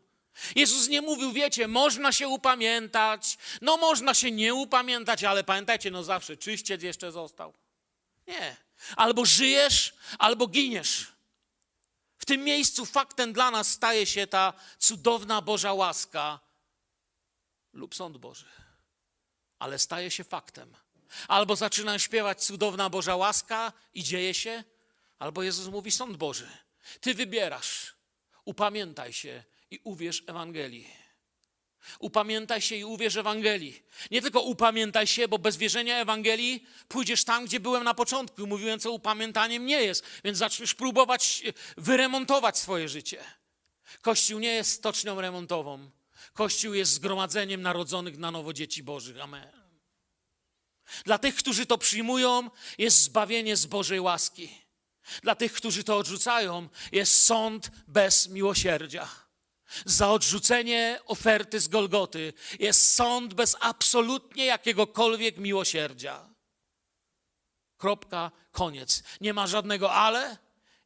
Jezus 0.57 0.88
nie 0.88 1.03
mówił, 1.03 1.33
wiecie, 1.33 1.68
można 1.68 2.12
się 2.12 2.29
upamiętać, 2.29 3.38
no 3.61 3.77
można 3.77 4.14
się 4.14 4.31
nie 4.31 4.55
upamiętać, 4.55 5.25
ale 5.25 5.44
pamiętajcie, 5.44 5.90
no 5.90 6.05
zawsze 6.05 6.37
czyściec 6.37 6.83
jeszcze 6.83 7.12
został. 7.12 7.55
Nie. 8.27 8.57
Albo 8.96 9.25
żyjesz, 9.25 9.94
albo 10.18 10.46
giniesz. 10.46 11.12
W 12.18 12.25
tym 12.25 12.44
miejscu 12.44 12.87
faktem 12.87 13.33
dla 13.33 13.51
nas 13.51 13.68
staje 13.68 14.07
się 14.07 14.27
ta 14.27 14.53
cudowna 14.79 15.42
Boża 15.42 15.72
łaska 15.72 16.40
lub 17.72 17.94
sąd 17.94 18.16
Boży. 18.16 18.46
Ale 19.59 19.79
staje 19.79 20.11
się 20.11 20.25
faktem. 20.25 20.77
Albo 21.29 21.57
zaczynam 21.57 21.99
śpiewać 21.99 22.44
cudowna 22.44 22.90
Boża 22.90 23.16
łaska 23.16 23.72
i 23.94 24.05
dzieje 24.05 24.35
się, 24.35 24.64
albo 25.18 25.42
Jezus 25.42 25.66
mówi 25.66 25.90
sąd 25.90 26.16
Boży. 26.16 26.49
Ty 27.01 27.14
wybierasz. 27.14 27.96
Upamiętaj 28.44 29.12
się 29.12 29.44
i 29.70 29.81
uwierz 29.85 30.22
Ewangelii. 30.26 30.88
Upamiętaj 31.98 32.61
się 32.61 32.76
i 32.76 32.85
uwierz 32.85 33.16
Ewangelii. 33.16 33.83
Nie 34.11 34.22
tylko 34.22 34.40
upamiętaj 34.40 35.07
się, 35.07 35.29
bo 35.29 35.38
bez 35.38 35.57
wierzenia 35.57 35.98
Ewangelii 35.98 36.66
pójdziesz 36.88 37.24
tam, 37.24 37.44
gdzie 37.44 37.61
byłem 37.61 37.85
na 37.85 37.94
początku. 37.94 38.46
Mówiłem, 38.46 38.81
co 38.81 38.92
upamiętaniem 38.92 39.66
nie 39.66 39.83
jest, 39.83 40.05
więc 40.24 40.38
zaczniesz 40.38 40.74
próbować 40.74 41.42
wyremontować 41.76 42.59
swoje 42.59 42.88
życie. 42.88 43.24
Kościół 44.02 44.38
nie 44.38 44.52
jest 44.52 44.72
stocznią 44.72 45.20
remontową. 45.20 45.90
Kościół 46.33 46.74
jest 46.74 46.92
zgromadzeniem 46.92 47.62
narodzonych 47.62 48.18
na 48.18 48.31
nowo 48.31 48.52
dzieci 48.52 48.83
Bożych. 48.83 49.20
Amen. 49.20 49.52
Dla 51.05 51.18
tych, 51.18 51.35
którzy 51.35 51.66
to 51.66 51.79
przyjmują, 51.79 52.50
jest 52.79 53.02
zbawienie 53.02 53.57
z 53.57 53.66
Bożej 53.66 54.00
łaski. 54.00 54.66
Dla 55.22 55.35
tych, 55.35 55.52
którzy 55.52 55.85
to 55.85 55.96
odrzucają, 55.96 56.68
jest 56.92 57.22
sąd 57.22 57.70
bez 57.88 58.29
miłosierdzia. 58.29 59.25
Za 59.85 60.11
odrzucenie 60.11 60.98
oferty 61.07 61.61
z 61.61 61.68
Golgoty 61.68 62.33
jest 62.59 62.94
sąd 62.94 63.35
bez 63.35 63.57
absolutnie 63.61 64.44
jakiegokolwiek 64.44 65.38
miłosierdzia. 65.38 66.29
Kropka, 67.76 68.31
koniec. 68.52 69.02
Nie 69.20 69.35
ma 69.35 69.46
żadnego 69.46 69.92
ale 69.92 70.38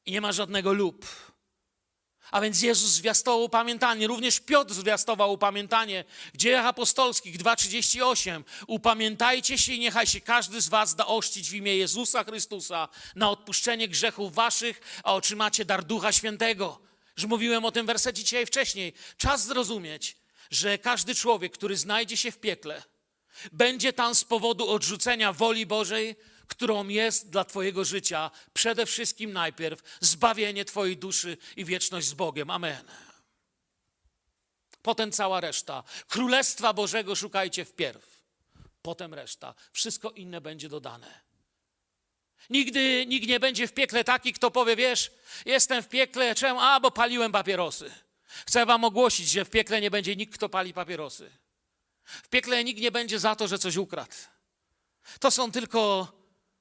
i 0.07 0.13
nie 0.13 0.21
ma 0.21 0.33
żadnego 0.33 0.73
lub. 0.73 1.07
A 2.31 2.41
więc 2.41 2.63
Jezus 2.63 2.91
zwiastował 2.91 3.45
upamiętanie, 3.45 4.07
również 4.07 4.41
Piotr 4.41 4.75
zwiastował 4.75 5.33
upamiętanie. 5.33 6.05
W 6.35 6.37
dziejach 6.37 6.67
apostolskich 6.67 7.39
2,38 7.39 8.45
Upamiętajcie 8.67 9.59
się 9.59 9.73
i 9.73 9.81
niechaj 9.81 10.07
się 10.07 10.21
każdy 10.21 10.61
z 10.61 10.69
was 10.69 10.95
da 10.95 11.07
ościć 11.07 11.51
w 11.51 11.55
imię 11.55 11.77
Jezusa 11.77 12.25
Chrystusa 12.25 12.89
na 13.15 13.31
odpuszczenie 13.31 13.89
grzechów 13.89 14.35
waszych, 14.35 15.01
a 15.05 15.15
otrzymacie 15.15 15.65
dar 15.65 15.85
Ducha 15.85 16.13
Świętego. 16.13 16.90
Że 17.21 17.27
mówiłem 17.27 17.65
o 17.65 17.73
tym 17.73 17.87
wersecie 17.87 18.23
dzisiaj 18.23 18.47
wcześniej. 18.47 18.93
Czas 19.17 19.45
zrozumieć, 19.45 20.17
że 20.51 20.79
każdy 20.79 21.15
człowiek, 21.15 21.53
który 21.53 21.77
znajdzie 21.77 22.17
się 22.17 22.33
w 22.33 22.39
piekle, 22.39 22.83
będzie 23.53 23.93
tam 23.93 24.15
z 24.15 24.25
powodu 24.25 24.69
odrzucenia 24.69 25.33
woli 25.33 25.67
Bożej, 25.67 26.17
którą 26.47 26.89
jest 26.89 27.31
dla 27.31 27.45
Twojego 27.45 27.85
życia 27.85 28.31
przede 28.53 28.87
wszystkim 28.87 29.33
najpierw 29.33 29.83
zbawienie 30.01 30.65
Twojej 30.65 30.97
duszy 30.97 31.37
i 31.57 31.65
wieczność 31.65 32.07
z 32.07 32.15
Bogiem. 32.15 32.51
Amen. 32.51 32.85
Potem 34.83 35.13
cała 35.13 35.41
reszta. 35.41 35.83
Królestwa 36.09 36.73
Bożego 36.73 37.17
szukajcie 37.17 37.65
wpierw. 37.65 38.25
Potem 38.83 39.15
reszta. 39.15 39.55
Wszystko 39.73 40.11
inne 40.11 40.41
będzie 40.41 40.69
dodane. 40.69 41.30
Nigdy 42.51 43.07
nikt 43.07 43.29
nie 43.29 43.41
będzie 43.41 43.69
w 43.69 43.73
piekle 43.73 44.05
taki, 44.05 44.33
kto 44.33 44.51
powie, 44.51 44.77
wiesz, 44.77 45.11
jestem 45.45 45.83
w 45.83 45.89
piekle, 45.89 46.35
czemu? 46.35 46.61
A, 46.61 46.81
bo 46.81 46.91
paliłem 46.91 47.33
papierosy. 47.33 47.91
Chcę 48.47 48.67
wam 48.67 48.85
ogłosić, 48.85 49.31
że 49.31 49.45
w 49.45 49.51
piekle 49.51 49.81
nie 49.81 49.91
będzie 49.91 50.17
nikt, 50.17 50.35
kto 50.35 50.49
pali 50.49 50.75
papierosy. 50.75 51.31
W 52.05 52.29
piekle 52.29 52.65
nikt 52.65 52.81
nie 52.81 52.91
będzie 52.91 53.19
za 53.19 53.37
to, 53.37 53.49
że 53.49 53.59
coś 53.59 53.77
ukradł. 53.77 54.15
To 55.21 55.31
są 55.31 55.53
tylko 55.53 56.09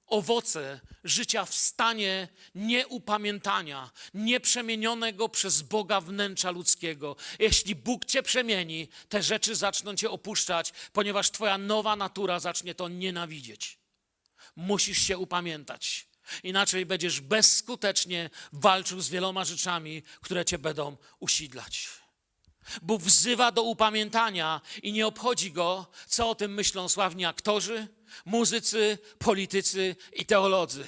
owoce 0.07 0.79
życia 1.03 1.45
w 1.45 1.55
stanie 1.55 2.27
nieupamiętania, 2.55 3.89
nieprzemienionego 4.13 5.29
przez 5.29 5.61
Boga 5.61 6.01
wnętrza 6.01 6.51
ludzkiego. 6.51 7.15
Jeśli 7.39 7.75
Bóg 7.75 8.05
cię 8.05 8.23
przemieni, 8.23 8.87
te 9.09 9.23
rzeczy 9.23 9.55
zaczną 9.55 9.95
cię 9.95 10.09
opuszczać, 10.09 10.73
ponieważ 10.93 11.31
twoja 11.31 11.57
nowa 11.57 11.95
natura 11.95 12.39
zacznie 12.39 12.75
to 12.75 12.87
nienawidzieć. 12.87 13.78
Musisz 14.59 14.97
się 14.97 15.17
upamiętać. 15.17 16.07
Inaczej 16.43 16.85
będziesz 16.85 17.21
bezskutecznie 17.21 18.29
walczył 18.53 19.01
z 19.01 19.09
wieloma 19.09 19.45
rzeczami, 19.45 20.03
które 20.21 20.45
cię 20.45 20.57
będą 20.57 20.97
usidlać. 21.19 21.87
Bóg 22.81 23.01
wzywa 23.01 23.51
do 23.51 23.63
upamiętania 23.63 24.61
i 24.83 24.91
nie 24.91 25.07
obchodzi 25.07 25.51
go, 25.51 25.87
co 26.07 26.29
o 26.29 26.35
tym 26.35 26.53
myślą 26.53 26.89
sławni 26.89 27.25
aktorzy, 27.25 27.87
muzycy, 28.25 28.97
politycy 29.19 29.95
i 30.13 30.25
teolodzy. 30.25 30.87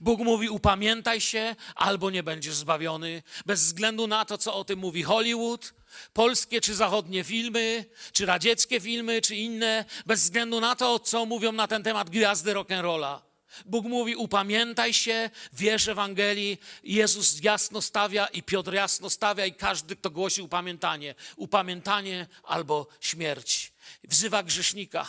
Bóg 0.00 0.20
mówi: 0.20 0.48
upamiętaj 0.48 1.20
się, 1.20 1.56
albo 1.74 2.10
nie 2.10 2.22
będziesz 2.22 2.54
zbawiony, 2.54 3.22
bez 3.46 3.62
względu 3.62 4.06
na 4.06 4.24
to, 4.24 4.38
co 4.38 4.54
o 4.54 4.64
tym 4.64 4.78
mówi 4.78 5.02
Hollywood, 5.02 5.74
polskie 6.12 6.60
czy 6.60 6.74
zachodnie 6.74 7.24
filmy, 7.24 7.84
czy 8.12 8.26
radzieckie 8.26 8.80
filmy, 8.80 9.22
czy 9.22 9.36
inne, 9.36 9.84
bez 10.06 10.22
względu 10.22 10.60
na 10.60 10.76
to, 10.76 10.98
co 10.98 11.26
mówią 11.26 11.52
na 11.52 11.68
ten 11.68 11.82
temat 11.82 12.10
gwiazdy 12.10 12.54
rock'n'rolla. 12.54 13.20
Bóg 13.66 13.86
mówi: 13.86 14.16
upamiętaj 14.16 14.94
się, 14.94 15.30
wierz 15.52 15.88
Ewangelii. 15.88 16.58
Jezus 16.82 17.42
jasno 17.42 17.82
stawia 17.82 18.26
i 18.26 18.42
Piotr 18.42 18.72
jasno 18.72 19.10
stawia, 19.10 19.46
i 19.46 19.54
każdy, 19.54 19.96
kto 19.96 20.10
głosi 20.10 20.42
upamiętanie. 20.42 21.14
Upamiętanie 21.36 22.26
albo 22.42 22.86
śmierć. 23.00 23.72
Wzywa 24.04 24.42
grzesznika 24.42 25.06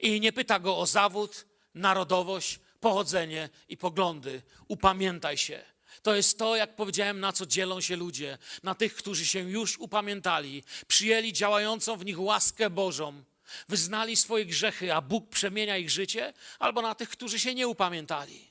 i 0.00 0.20
nie 0.20 0.32
pyta 0.32 0.58
go 0.58 0.78
o 0.78 0.86
zawód, 0.86 1.46
narodowość, 1.74 2.60
pochodzenie 2.80 3.48
i 3.68 3.76
poglądy. 3.76 4.42
Upamiętaj 4.68 5.38
się. 5.38 5.75
To 6.06 6.14
jest 6.14 6.38
to, 6.38 6.56
jak 6.56 6.76
powiedziałem, 6.76 7.20
na 7.20 7.32
co 7.32 7.46
dzielą 7.46 7.80
się 7.80 7.96
ludzie. 7.96 8.38
Na 8.62 8.74
tych, 8.74 8.94
którzy 8.94 9.26
się 9.26 9.38
już 9.38 9.78
upamiętali, 9.78 10.62
przyjęli 10.86 11.32
działającą 11.32 11.96
w 11.96 12.04
nich 12.04 12.20
łaskę 12.20 12.70
Bożą, 12.70 13.22
wyznali 13.68 14.16
swoje 14.16 14.46
grzechy, 14.46 14.94
a 14.94 15.00
Bóg 15.00 15.28
przemienia 15.28 15.76
ich 15.76 15.90
życie, 15.90 16.32
albo 16.58 16.82
na 16.82 16.94
tych, 16.94 17.08
którzy 17.08 17.40
się 17.40 17.54
nie 17.54 17.68
upamiętali. 17.68 18.50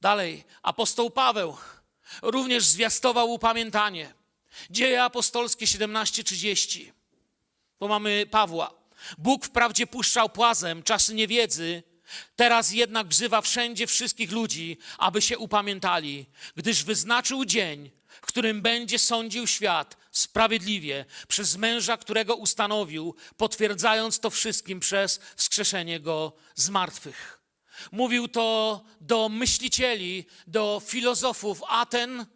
Dalej, 0.00 0.44
apostoł 0.62 1.10
Paweł 1.10 1.56
również 2.22 2.64
zwiastował 2.64 3.32
upamiętanie. 3.32 4.14
Dzieje 4.70 5.02
apostolskie 5.02 5.66
17:30. 5.66 6.92
Tu 7.78 7.88
mamy 7.88 8.26
Pawła. 8.30 8.74
Bóg 9.18 9.44
wprawdzie 9.44 9.86
puszczał 9.86 10.28
płazem 10.28 10.82
czasy 10.82 11.14
niewiedzy, 11.14 11.82
teraz 12.36 12.72
jednak 12.72 13.08
wzywa 13.08 13.40
wszędzie 13.40 13.86
wszystkich 13.86 14.32
ludzi, 14.32 14.78
aby 14.98 15.22
się 15.22 15.38
upamiętali, 15.38 16.26
gdyż 16.56 16.84
wyznaczył 16.84 17.44
dzień, 17.44 17.90
w 18.22 18.26
którym 18.26 18.62
będzie 18.62 18.98
sądził 18.98 19.46
świat 19.46 19.96
sprawiedliwie 20.10 21.04
przez 21.28 21.56
męża, 21.56 21.96
którego 21.96 22.34
ustanowił, 22.34 23.14
potwierdzając 23.36 24.20
to 24.20 24.30
wszystkim 24.30 24.80
przez 24.80 25.20
wskrzeszenie 25.36 26.00
go 26.00 26.32
z 26.54 26.68
martwych. 26.68 27.40
Mówił 27.92 28.28
to 28.28 28.84
do 29.00 29.28
myślicieli, 29.28 30.24
do 30.46 30.82
filozofów 30.86 31.62
Aten, 31.68 32.26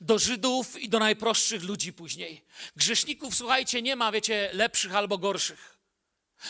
do 0.00 0.18
Żydów 0.18 0.80
i 0.80 0.88
do 0.88 0.98
najprostszych 0.98 1.62
ludzi 1.62 1.92
później. 1.92 2.44
Grzeszników, 2.76 3.34
słuchajcie, 3.34 3.82
nie 3.82 3.96
ma, 3.96 4.12
wiecie, 4.12 4.50
lepszych 4.52 4.94
albo 4.94 5.18
gorszych. 5.18 5.77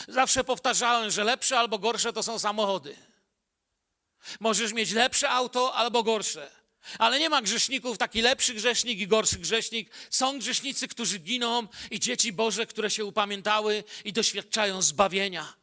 Zawsze 0.07 0.43
powtarzałem, 0.43 1.11
że 1.11 1.23
lepsze 1.23 1.59
albo 1.59 1.79
gorsze 1.79 2.13
to 2.13 2.23
są 2.23 2.39
samochody. 2.39 2.95
Możesz 4.39 4.73
mieć 4.73 4.91
lepsze 4.91 5.29
auto 5.29 5.73
albo 5.75 6.03
gorsze. 6.03 6.51
Ale 6.99 7.19
nie 7.19 7.29
ma 7.29 7.41
grzeszników, 7.41 7.97
taki 7.97 8.21
lepszy 8.21 8.53
grzesznik 8.53 8.99
i 8.99 9.07
gorszy 9.07 9.39
grzesznik. 9.39 9.91
Są 10.09 10.39
grzesznicy, 10.39 10.87
którzy 10.87 11.19
giną 11.19 11.67
i 11.91 11.99
dzieci 11.99 12.33
Boże, 12.33 12.65
które 12.65 12.89
się 12.89 13.05
upamiętały 13.05 13.83
i 14.05 14.13
doświadczają 14.13 14.81
zbawienia. 14.81 15.53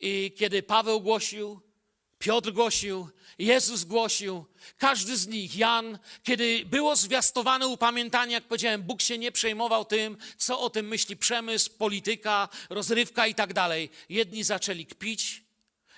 I 0.00 0.34
kiedy 0.38 0.62
Paweł 0.62 1.00
głosił, 1.00 1.60
Piotr 2.20 2.52
głosił, 2.52 3.08
Jezus 3.38 3.84
głosił, 3.84 4.44
każdy 4.78 5.16
z 5.16 5.28
nich, 5.28 5.56
Jan, 5.56 5.98
kiedy 6.22 6.64
było 6.66 6.96
zwiastowane 6.96 7.66
upamiętanie, 7.66 8.32
jak 8.32 8.44
powiedziałem, 8.44 8.82
Bóg 8.82 9.02
się 9.02 9.18
nie 9.18 9.32
przejmował 9.32 9.84
tym, 9.84 10.16
co 10.36 10.60
o 10.60 10.70
tym 10.70 10.88
myśli 10.88 11.16
przemysł, 11.16 11.70
polityka, 11.78 12.48
rozrywka 12.70 13.26
i 13.26 13.34
tak 13.34 13.54
dalej. 13.54 13.90
Jedni 14.08 14.44
zaczęli 14.44 14.86
kpić, 14.86 15.42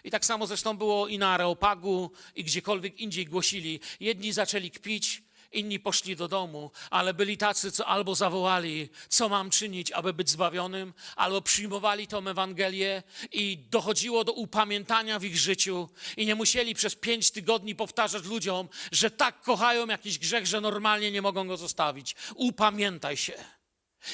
i 0.04 0.10
tak 0.10 0.24
samo 0.24 0.46
zresztą 0.46 0.76
było 0.76 1.08
i 1.08 1.18
na 1.18 1.30
Areopagu, 1.30 2.10
i 2.34 2.44
gdziekolwiek 2.44 3.00
indziej 3.00 3.26
głosili. 3.26 3.80
Jedni 4.00 4.32
zaczęli 4.32 4.70
kpić, 4.70 5.22
inni 5.52 5.80
poszli 5.80 6.16
do 6.16 6.28
domu, 6.28 6.70
ale 6.90 7.14
byli 7.14 7.36
tacy, 7.36 7.72
co 7.72 7.86
albo 7.86 8.14
zawołali, 8.14 8.88
co 9.08 9.28
mam 9.28 9.50
czynić, 9.50 9.92
aby 9.92 10.12
być 10.12 10.30
zbawionym, 10.30 10.94
albo 11.16 11.42
przyjmowali 11.42 12.06
tą 12.06 12.28
Ewangelię 12.28 13.02
i 13.32 13.58
dochodziło 13.70 14.24
do 14.24 14.32
upamiętania 14.32 15.18
w 15.18 15.24
ich 15.24 15.38
życiu 15.38 15.88
i 16.16 16.26
nie 16.26 16.34
musieli 16.34 16.74
przez 16.74 16.94
pięć 16.94 17.30
tygodni 17.30 17.74
powtarzać 17.74 18.24
ludziom, 18.24 18.68
że 18.92 19.10
tak 19.10 19.42
kochają 19.42 19.86
jakiś 19.86 20.18
grzech, 20.18 20.46
że 20.46 20.60
normalnie 20.60 21.10
nie 21.10 21.22
mogą 21.22 21.48
go 21.48 21.56
zostawić. 21.56 22.14
Upamiętaj 22.34 23.16
się. 23.16 23.44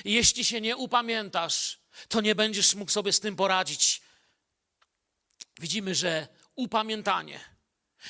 Jeśli 0.04 0.44
się 0.44 0.60
nie 0.60 0.76
upamiętasz, 0.76 1.78
to 2.08 2.20
nie 2.20 2.34
będziesz 2.34 2.74
mógł 2.74 2.90
sobie 2.90 3.12
z 3.12 3.20
tym 3.20 3.36
poradzić. 3.36 4.02
Widzimy, 5.60 5.94
że 5.94 6.28
upamiętanie 6.54 7.40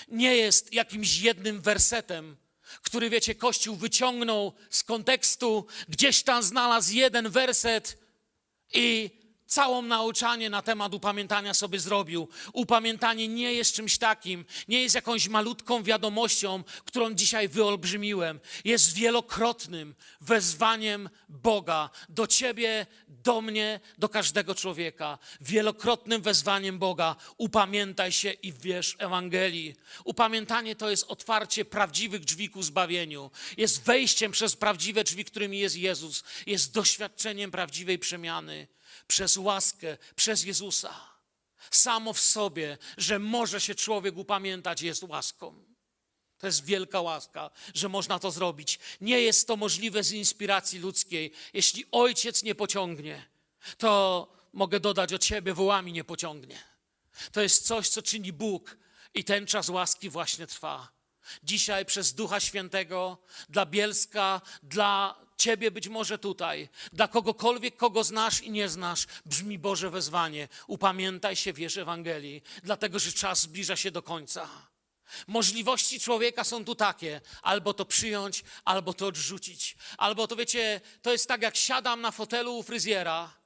nie 0.09 0.37
jest 0.37 0.73
jakimś 0.73 1.19
jednym 1.19 1.61
wersetem, 1.61 2.37
który, 2.83 3.11
wiecie, 3.11 3.35
Kościół 3.35 3.77
wyciągnął 3.77 4.53
z 4.71 4.83
kontekstu, 4.83 5.67
gdzieś 5.89 6.23
tam 6.23 6.43
znalazł 6.43 6.95
jeden 6.95 7.31
werset 7.31 7.99
i 8.75 9.18
całą 9.49 9.83
nauczanie 9.83 10.51
na 10.51 10.63
temat 10.63 10.95
upamiętania 10.95 11.55
sobie 11.55 11.81
zrobił. 11.81 12.29
Upamiętanie 12.53 13.29
nie 13.29 13.53
jest 13.53 13.75
czymś 13.75 13.99
takim, 13.99 14.45
nie 14.69 14.83
jest 14.83 14.95
jakąś 14.95 15.29
malutką 15.29 15.83
wiadomością, 15.83 16.65
którą 16.85 17.15
dzisiaj 17.15 17.49
wyolbrzymiłem. 17.49 18.41
Jest 18.65 18.95
wielokrotnym 18.95 19.95
wezwaniem 20.21 21.11
Boga 21.29 21.91
do 22.09 22.27
ciebie, 22.27 22.87
do 23.09 23.41
mnie, 23.41 23.81
do 23.99 24.09
każdego 24.09 24.55
człowieka. 24.55 25.19
Wielokrotnym 25.41 26.23
wezwaniem 26.23 26.79
Boga. 26.79 27.17
Upamiętaj 27.37 28.13
się 28.13 28.31
i 28.31 28.53
wierz 28.53 28.97
Ewangelii. 28.99 29.75
Upamiętanie 30.05 30.77
to 30.77 30.91
jest 30.91 31.05
otwarcie 31.09 31.65
prawdziwych 31.65 32.25
drzwi 32.25 32.49
ku 32.49 32.63
zbawieniu. 32.63 33.31
Jest 33.57 33.85
wejściem 33.85 34.33
przez 34.33 34.57
prawdziwe 34.57 35.05
drzwi, 35.05 35.25
którymi 35.25 35.59
jest 35.59 35.77
Jezus. 35.77 36.25
Jest 36.47 36.73
doświadczeniem 36.73 37.51
prawdziwej 37.51 37.99
przemiany 37.99 38.69
przez 39.07 39.37
łaskę, 39.37 39.97
przez 40.17 40.45
Jezusa. 40.45 41.01
Samo 41.71 42.13
w 42.13 42.21
sobie, 42.21 42.79
że 42.97 43.19
może 43.19 43.61
się 43.61 43.75
człowiek 43.75 44.17
upamiętać, 44.17 44.83
jest 44.83 45.03
łaską. 45.03 45.65
To 46.39 46.47
jest 46.47 46.65
wielka 46.65 47.01
łaska, 47.01 47.51
że 47.75 47.89
można 47.89 48.19
to 48.19 48.31
zrobić. 48.31 48.79
Nie 49.01 49.21
jest 49.21 49.47
to 49.47 49.57
możliwe 49.57 50.05
z 50.05 50.13
inspiracji 50.13 50.79
ludzkiej. 50.79 51.33
Jeśli 51.53 51.85
ojciec 51.93 52.43
nie 52.43 52.55
pociągnie, 52.55 53.29
to 53.79 54.27
mogę 54.53 54.81
dodać 54.81 55.13
od 55.13 55.25
siebie, 55.25 55.55
wołami 55.55 55.93
nie 55.93 56.05
pociągnie. 56.05 56.59
To 57.33 57.43
jest 57.43 57.67
coś, 57.67 57.89
co 57.89 58.03
czyni 58.03 58.33
Bóg 58.33 58.77
i 59.15 59.25
ten 59.25 59.47
czas 59.47 59.69
łaski 59.69 60.11
właśnie 60.11 60.47
trwa. 60.47 60.89
Dzisiaj 61.43 61.87
przez 61.87 62.15
Ducha 62.15 62.41
Świętego 62.41 63.19
dla 63.49 63.67
Bielska, 63.67 64.41
dla 64.63 65.15
Ciebie 65.39 65.71
być 65.71 65.89
może 65.89 66.19
tutaj, 66.19 66.69
dla 66.93 67.09
kogokolwiek, 67.09 67.77
kogo 67.77 68.05
znasz 68.05 68.43
i 68.43 68.51
nie 68.51 68.69
znasz, 68.69 69.07
brzmi 69.27 69.59
Boże 69.59 69.91
wezwanie. 69.91 70.49
Upamiętaj 70.67 71.37
się, 71.37 71.53
wierz 71.53 71.77
Ewangelii, 71.77 72.43
dlatego 72.63 72.99
że 72.99 73.13
czas 73.13 73.41
zbliża 73.41 73.77
się 73.77 73.91
do 73.91 74.03
końca. 74.03 74.49
Możliwości 75.27 76.01
człowieka 76.01 76.45
są 76.45 76.65
tu 76.65 76.75
takie: 76.75 77.21
albo 77.43 77.75
to 77.75 77.85
przyjąć, 77.85 78.45
albo 78.65 78.95
to 78.95 79.07
odrzucić. 79.07 79.77
Albo 79.99 80.27
to 80.27 80.37
wiecie, 80.37 80.81
to 81.03 81.13
jest 81.13 81.29
tak, 81.29 81.43
jak 81.43 81.57
siadam 81.57 82.01
na 82.01 82.11
fotelu 82.11 82.57
u 82.57 82.63
fryzjera 82.63 83.38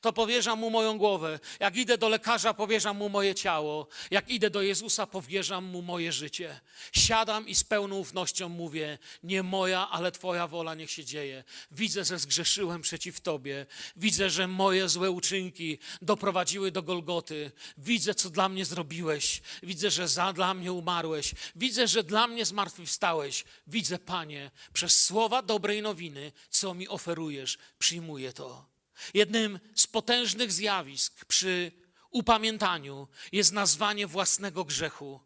to 0.00 0.12
powierzam 0.12 0.58
mu 0.58 0.70
moją 0.70 0.98
głowę. 0.98 1.40
Jak 1.60 1.76
idę 1.76 1.98
do 1.98 2.08
lekarza, 2.08 2.54
powierzam 2.54 2.96
mu 2.96 3.08
moje 3.08 3.34
ciało. 3.34 3.86
Jak 4.10 4.30
idę 4.30 4.50
do 4.50 4.62
Jezusa, 4.62 5.06
powierzam 5.06 5.64
mu 5.64 5.82
moje 5.82 6.12
życie. 6.12 6.60
Siadam 6.92 7.48
i 7.48 7.54
z 7.54 7.64
pełną 7.64 7.96
ufnością 7.96 8.48
mówię: 8.48 8.98
Nie 9.22 9.42
moja, 9.42 9.88
ale 9.90 10.12
Twoja 10.12 10.46
wola 10.46 10.74
niech 10.74 10.90
się 10.90 11.04
dzieje. 11.04 11.44
Widzę, 11.70 12.04
że 12.04 12.18
zgrzeszyłem 12.18 12.82
przeciw 12.82 13.20
Tobie. 13.20 13.66
Widzę, 13.96 14.30
że 14.30 14.48
moje 14.48 14.88
złe 14.88 15.10
uczynki 15.10 15.78
doprowadziły 16.02 16.70
do 16.70 16.82
Golgoty. 16.82 17.50
Widzę, 17.78 18.14
co 18.14 18.30
dla 18.30 18.48
mnie 18.48 18.64
zrobiłeś. 18.64 19.42
Widzę, 19.62 19.90
że 19.90 20.08
za 20.08 20.32
dla 20.32 20.54
mnie 20.54 20.72
umarłeś. 20.72 21.34
Widzę, 21.56 21.88
że 21.88 22.04
dla 22.04 22.26
mnie 22.26 22.44
zmartwychwstałeś. 22.44 23.44
Widzę, 23.66 23.98
Panie, 23.98 24.50
przez 24.72 25.04
słowa 25.04 25.42
dobrej 25.42 25.82
nowiny, 25.82 26.32
co 26.50 26.74
mi 26.74 26.88
oferujesz, 26.88 27.58
przyjmuję 27.78 28.32
to. 28.32 28.75
Jednym 29.14 29.60
z 29.74 29.86
potężnych 29.86 30.52
zjawisk 30.52 31.24
przy 31.24 31.72
upamiętaniu 32.10 33.08
jest 33.32 33.52
nazwanie 33.52 34.06
własnego 34.06 34.64
grzechu, 34.64 35.20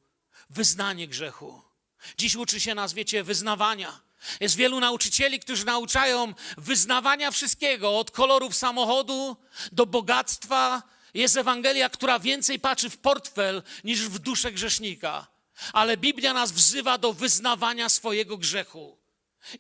wyznanie 0.51 1.09
grzechu. 1.09 1.63
Dziś 2.19 2.37
uczy 2.37 2.61
się 2.61 2.75
nas, 2.75 2.93
wiecie, 2.93 3.25
wyznawania. 3.25 4.01
Jest 4.41 4.57
wielu 4.57 4.81
nauczycieli, 4.81 5.41
którzy 5.41 5.65
nauczają 5.65 6.35
wyznawania 6.59 7.31
wszystkiego, 7.31 7.99
od 7.99 8.11
kolorów 8.11 8.57
samochodu 8.57 9.37
do 9.73 9.87
bogactwa. 9.87 10.83
Jest 11.15 11.37
Ewangelia, 11.37 11.89
która 11.89 12.19
więcej 12.19 12.61
patrzy 12.61 12.91
w 12.91 12.99
portfel 12.99 13.63
niż 13.85 14.01
w 14.01 14.19
duszę 14.19 14.53
grzesznika. 14.53 15.27
Ale 15.73 15.97
Biblia 15.97 16.33
nas 16.33 16.53
wzywa 16.53 16.99
do 16.99 17.13
wyznawania 17.13 17.89
swojego 17.89 18.37
grzechu. 18.37 19.00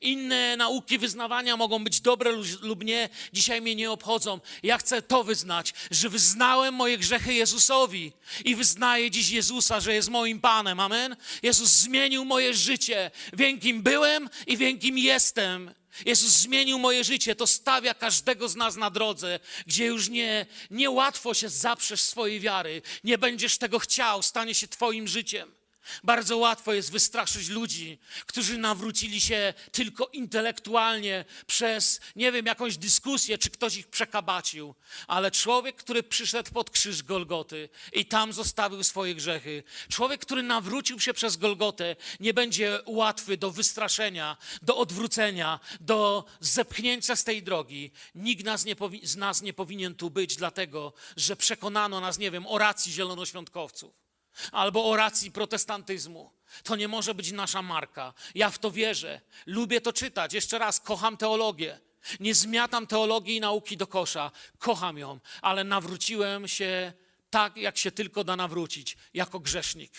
Inne 0.01 0.57
nauki 0.57 0.99
wyznawania 0.99 1.57
mogą 1.57 1.85
być 1.85 2.01
dobre 2.01 2.33
lu- 2.33 2.45
lub 2.62 2.85
nie, 2.85 3.09
dzisiaj 3.33 3.61
mnie 3.61 3.74
nie 3.74 3.91
obchodzą. 3.91 4.41
Ja 4.62 4.78
chcę 4.78 5.03
to 5.03 5.24
wyznać, 5.24 5.74
że 5.91 6.09
wyznałem 6.09 6.74
moje 6.74 6.99
grzechy 6.99 7.35
Jezusowi 7.35 8.12
i 8.45 8.55
wyznaję 8.57 9.11
dziś 9.11 9.31
Jezusa, 9.31 9.81
że 9.81 9.95
jest 9.95 10.09
moim 10.09 10.41
Panem. 10.41 10.81
Amen. 10.81 11.16
Jezus 11.43 11.70
zmienił 11.70 12.24
moje 12.24 12.55
życie. 12.55 13.11
Wiem, 13.33 13.61
kim 13.61 13.83
byłem 13.83 14.28
i 14.47 14.57
wiem, 14.57 14.78
kim 14.78 14.99
jestem. 14.99 15.74
Jezus 16.07 16.31
zmienił 16.33 16.78
moje 16.78 17.05
życie, 17.05 17.35
to 17.35 17.47
stawia 17.47 17.95
każdego 17.95 18.49
z 18.49 18.57
nas 18.57 18.76
na 18.76 18.91
drodze, 18.91 19.41
gdzie 19.66 19.87
już 19.87 20.09
nie, 20.09 20.47
niełatwo 20.70 21.35
się 21.35 21.49
zaprzesz 21.49 22.01
swojej 22.01 22.41
wiary, 22.41 22.83
nie 23.05 23.18
będziesz 23.18 23.59
tego 23.59 23.78
chciał, 23.78 24.22
stanie 24.22 24.55
się 24.55 24.68
Twoim 24.68 25.09
życiem. 25.09 25.59
Bardzo 26.05 26.37
łatwo 26.37 26.72
jest 26.72 26.93
wystraszyć 26.93 27.49
ludzi, 27.49 27.99
którzy 28.26 28.59
nawrócili 28.59 29.20
się 29.20 29.55
tylko 29.72 30.07
intelektualnie 30.07 31.24
przez, 31.47 32.01
nie 32.16 32.33
wiem, 32.33 32.47
jakąś 32.47 32.76
dyskusję, 32.76 33.39
czy 33.39 33.51
ktoś 33.51 33.76
ich 33.76 33.89
przekabacił. 33.89 34.74
Ale 35.07 35.31
człowiek, 35.31 35.76
który 35.76 36.03
przyszedł 36.03 36.53
pod 36.53 36.70
krzyż 36.70 37.03
Golgoty 37.03 37.68
i 37.93 38.07
tam 38.07 38.33
zostawił 38.33 38.85
swoje 38.85 39.14
grzechy, 39.14 39.62
człowiek, 39.89 40.20
który 40.20 40.43
nawrócił 40.43 41.01
się 41.01 41.14
przez 41.14 41.37
Golgotę, 41.37 41.97
nie 42.20 42.35
będzie 42.35 42.81
łatwy 42.87 43.37
do 43.37 43.51
wystraszenia, 43.51 44.37
do 44.62 44.76
odwrócenia, 44.76 45.61
do 45.81 46.24
zepchnięcia 46.41 47.16
z 47.16 47.24
tej 47.24 47.43
drogi. 47.43 47.91
Nikt 48.14 48.45
nas 48.45 48.64
nie 48.64 48.76
z 49.03 49.16
nas 49.16 49.43
nie 49.43 49.53
powinien 49.53 49.95
tu 49.95 50.11
być, 50.11 50.37
dlatego 50.37 50.93
że 51.16 51.37
przekonano 51.37 52.01
nas, 52.01 52.18
nie 52.18 52.31
wiem, 52.31 52.47
o 52.47 52.59
racji 52.59 52.93
zielonoświątkowców 52.93 54.09
albo 54.53 54.91
o 54.91 54.97
racji 54.97 55.30
protestantyzmu. 55.30 56.30
To 56.62 56.76
nie 56.76 56.88
może 56.88 57.14
być 57.14 57.32
nasza 57.32 57.62
marka. 57.62 58.14
Ja 58.34 58.51
w 58.51 58.59
to 58.59 58.70
wierzę. 58.70 59.20
Lubię 59.47 59.80
to 59.80 59.93
czytać. 59.93 60.32
Jeszcze 60.32 60.59
raz, 60.59 60.80
kocham 60.80 61.16
teologię. 61.16 61.80
Nie 62.20 62.34
zmiatam 62.34 62.86
teologii 62.86 63.36
i 63.36 63.41
nauki 63.41 63.76
do 63.76 63.86
kosza. 63.86 64.30
Kocham 64.59 64.99
ją, 64.99 65.20
ale 65.43 65.64
nawróciłem 65.64 66.49
się 66.49 66.93
tak, 67.30 67.57
jak 67.57 67.78
się 67.78 67.91
tylko 67.91 68.24
da 68.24 68.36
nawrócić, 68.36 68.97
jako 69.14 69.41
grzesznik. 69.41 69.93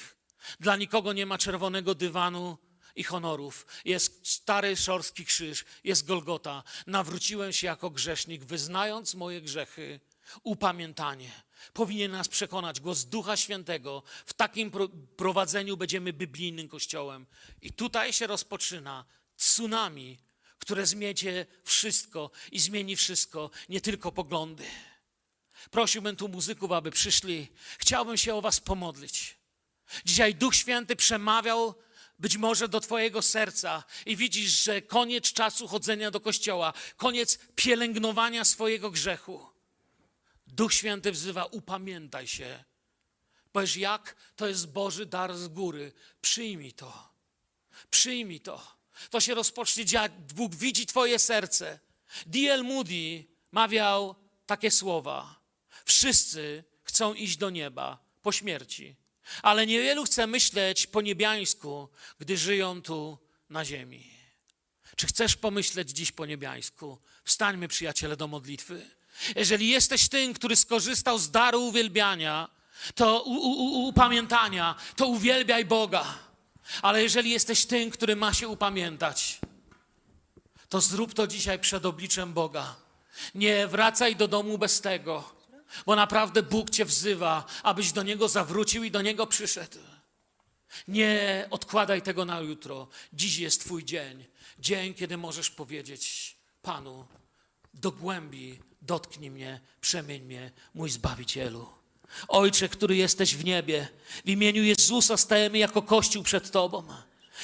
Dla 0.60 0.76
nikogo 0.76 1.14
nie 1.14 1.26
ma 1.26 1.38
czerwonego 1.38 1.96
dywanu 1.96 2.58
i 2.96 3.04
honorów. 3.04 3.68
Jest 3.86 4.28
stary 4.28 4.76
szorski 4.76 5.26
krzyż, 5.26 5.66
jest 5.84 6.06
Golgota. 6.06 6.64
Nawróciłem 6.88 7.54
się 7.54 7.68
jako 7.68 7.89
grzesznik, 7.89 8.44
wyznając 8.44 9.16
moje 9.16 9.42
grzechy, 9.42 10.00
upamiętanie. 10.44 11.32
Powinien 11.74 12.12
nas 12.12 12.28
przekonać 12.28 12.80
głos 12.80 13.03
Ducha 13.03 13.38
Świętego. 13.38 14.03
W 14.26 14.34
takim 14.34 14.72
pro- 14.72 14.89
prowadzeniu 15.18 15.78
będziemy 15.78 16.14
biblijnym 16.14 16.70
kościołem. 16.70 17.26
I 17.62 17.74
tutaj 17.74 18.14
się 18.14 18.28
rozpoczyna 18.28 19.05
tsunami, 19.38 20.18
które 20.59 20.86
zmiecie 20.86 21.45
wszystko 21.64 22.32
i 22.51 22.59
zmieni 22.59 22.95
wszystko, 22.95 23.49
nie 23.70 23.82
tylko 23.82 24.12
poglądy. 24.12 24.66
Prosiłbym 25.72 26.16
tu 26.16 26.30
muzyków, 26.30 26.72
aby 26.72 26.91
przyszli. 26.91 27.47
Chciałbym 27.78 28.18
się 28.18 28.36
o 28.36 28.41
Was 28.41 28.59
pomodlić. 28.59 29.38
Dzisiaj 30.05 30.36
Duch 30.36 30.55
Święty 30.55 30.95
przemawiał 30.95 31.76
być 32.20 32.38
może 32.38 32.68
do 32.68 32.80
Twojego 32.80 33.22
serca 33.22 33.84
i 34.05 34.16
widzisz, 34.16 34.64
że 34.64 34.82
koniec 34.82 35.34
czasu 35.34 35.68
chodzenia 35.68 36.12
do 36.12 36.20
kościoła, 36.20 36.74
koniec 36.97 37.39
pielęgnowania 37.55 38.45
swojego 38.45 38.91
grzechu. 38.91 39.51
Duch 40.52 40.74
Święty 40.74 41.12
wzywa, 41.12 41.45
upamiętaj 41.45 42.28
się. 42.28 42.64
Powiesz, 43.52 43.78
jak? 43.78 44.16
To 44.36 44.47
jest 44.47 44.72
Boży 44.72 45.06
dar 45.06 45.38
z 45.38 45.47
góry. 45.47 45.91
Przyjmij 46.22 46.74
to. 46.74 47.10
Przyjmij 47.89 48.39
to. 48.39 48.78
To 49.10 49.20
się 49.20 49.34
rozpocznie 49.34 49.86
dziać. 49.86 50.12
Bóg 50.34 50.56
widzi 50.56 50.86
Twoje 50.86 51.20
serce. 51.20 51.80
D.L. 52.26 52.64
Moody 52.64 53.26
mawiał 53.52 54.16
takie 54.45 54.72
słowa. 54.72 55.41
Wszyscy 55.86 56.64
chcą 56.84 57.14
iść 57.14 57.38
do 57.38 57.49
nieba 57.49 58.06
po 58.22 58.32
śmierci, 58.32 58.95
ale 59.41 59.68
niewielu 59.68 60.04
chce 60.04 60.28
myśleć 60.28 60.88
po 60.88 61.02
niebiańsku, 61.02 61.89
gdy 62.20 62.38
żyją 62.38 62.82
tu 62.82 63.18
na 63.49 63.66
ziemi. 63.66 64.12
Czy 64.95 65.08
chcesz 65.08 65.36
pomyśleć 65.36 65.89
dziś 65.89 66.12
po 66.12 66.26
niebiańsku? 66.26 66.97
Wstańmy, 67.24 67.68
przyjaciele, 67.68 68.18
do 68.18 68.28
modlitwy. 68.28 69.01
Jeżeli 69.36 69.70
jesteś 69.70 70.10
tym, 70.10 70.34
który 70.34 70.56
skorzystał 70.56 71.18
z 71.18 71.32
daru 71.32 71.64
uwielbiania, 71.64 72.50
to 72.96 73.24
u, 73.24 73.34
u, 73.34 73.88
upamiętania, 73.88 74.76
to 74.96 75.08
uwielbiaj 75.08 75.66
Boga. 75.66 76.06
Ale 76.82 77.04
jeżeli 77.04 77.30
jesteś 77.30 77.66
tym, 77.66 77.92
który 77.92 78.16
ma 78.16 78.34
się 78.34 78.48
upamiętać, 78.48 79.40
to 80.70 80.82
zrób 80.82 81.14
to 81.14 81.28
dzisiaj 81.28 81.60
przed 81.60 81.86
obliczem 81.86 82.34
Boga. 82.34 82.76
Nie 83.36 83.68
wracaj 83.68 84.16
do 84.16 84.28
domu 84.28 84.58
bez 84.58 84.82
tego, 84.82 85.34
bo 85.86 85.96
naprawdę 85.96 86.44
Bóg 86.44 86.70
Cię 86.70 86.86
wzywa, 86.86 87.46
abyś 87.64 87.92
do 87.92 88.04
Niego 88.04 88.30
zawrócił 88.30 88.84
i 88.84 88.92
do 88.92 89.02
Niego 89.02 89.28
przyszedł. 89.28 89.80
Nie 90.88 91.48
odkładaj 91.50 92.02
tego 92.02 92.26
na 92.26 92.40
jutro. 92.40 92.88
Dziś 93.14 93.38
jest 93.38 93.62
Twój 93.62 93.86
dzień. 93.86 94.26
Dzień, 94.60 94.94
kiedy 94.94 95.18
możesz 95.18 95.50
powiedzieć 95.50 96.36
Panu, 96.62 97.06
do 97.74 97.92
głębi 97.92 98.60
dotknij 98.82 99.32
mnie, 99.32 99.60
przemień 99.82 100.22
mnie, 100.22 100.52
mój 100.76 100.90
Zbawicielu. 100.90 101.70
Ojcze, 102.28 102.70
który 102.70 102.96
jesteś 102.96 103.36
w 103.36 103.46
niebie, 103.46 103.88
w 104.26 104.30
imieniu 104.30 104.64
Jezusa 104.64 105.18
stajemy 105.18 105.58
jako 105.58 105.82
Kościół 105.82 106.24
przed 106.24 106.52
Tobą. 106.52 106.84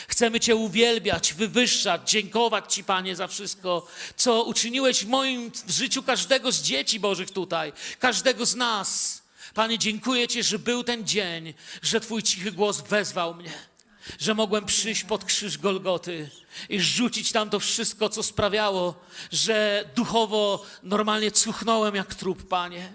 Chcemy 0.07 0.39
Cię 0.39 0.55
uwielbiać, 0.55 1.33
wywyższać, 1.33 2.11
dziękować 2.11 2.73
Ci, 2.73 2.83
Panie, 2.83 3.15
za 3.15 3.27
wszystko, 3.27 3.87
co 4.15 4.43
uczyniłeś 4.43 5.05
w 5.05 5.07
moim 5.07 5.51
w 5.65 5.71
życiu 5.71 6.03
każdego 6.03 6.51
z 6.51 6.61
dzieci 6.61 6.99
Bożych 6.99 7.31
tutaj, 7.31 7.73
każdego 7.99 8.45
z 8.45 8.55
nas. 8.55 9.21
Panie, 9.53 9.79
dziękuję 9.79 10.27
Ci, 10.27 10.43
że 10.43 10.59
był 10.59 10.83
ten 10.83 11.07
dzień, 11.07 11.53
że 11.81 11.99
Twój 11.99 12.23
cichy 12.23 12.51
głos 12.51 12.81
wezwał 12.81 13.35
mnie, 13.35 13.53
że 14.19 14.33
mogłem 14.33 14.65
przyjść 14.65 15.03
pod 15.03 15.25
krzyż 15.25 15.57
Golgoty 15.57 16.29
i 16.69 16.81
rzucić 16.81 17.31
tam 17.31 17.49
to 17.49 17.59
wszystko, 17.59 18.09
co 18.09 18.23
sprawiało, 18.23 18.95
że 19.31 19.85
duchowo 19.95 20.65
normalnie 20.83 21.31
cuchnąłem 21.31 21.95
jak 21.95 22.15
trup, 22.15 22.47
Panie. 22.47 22.93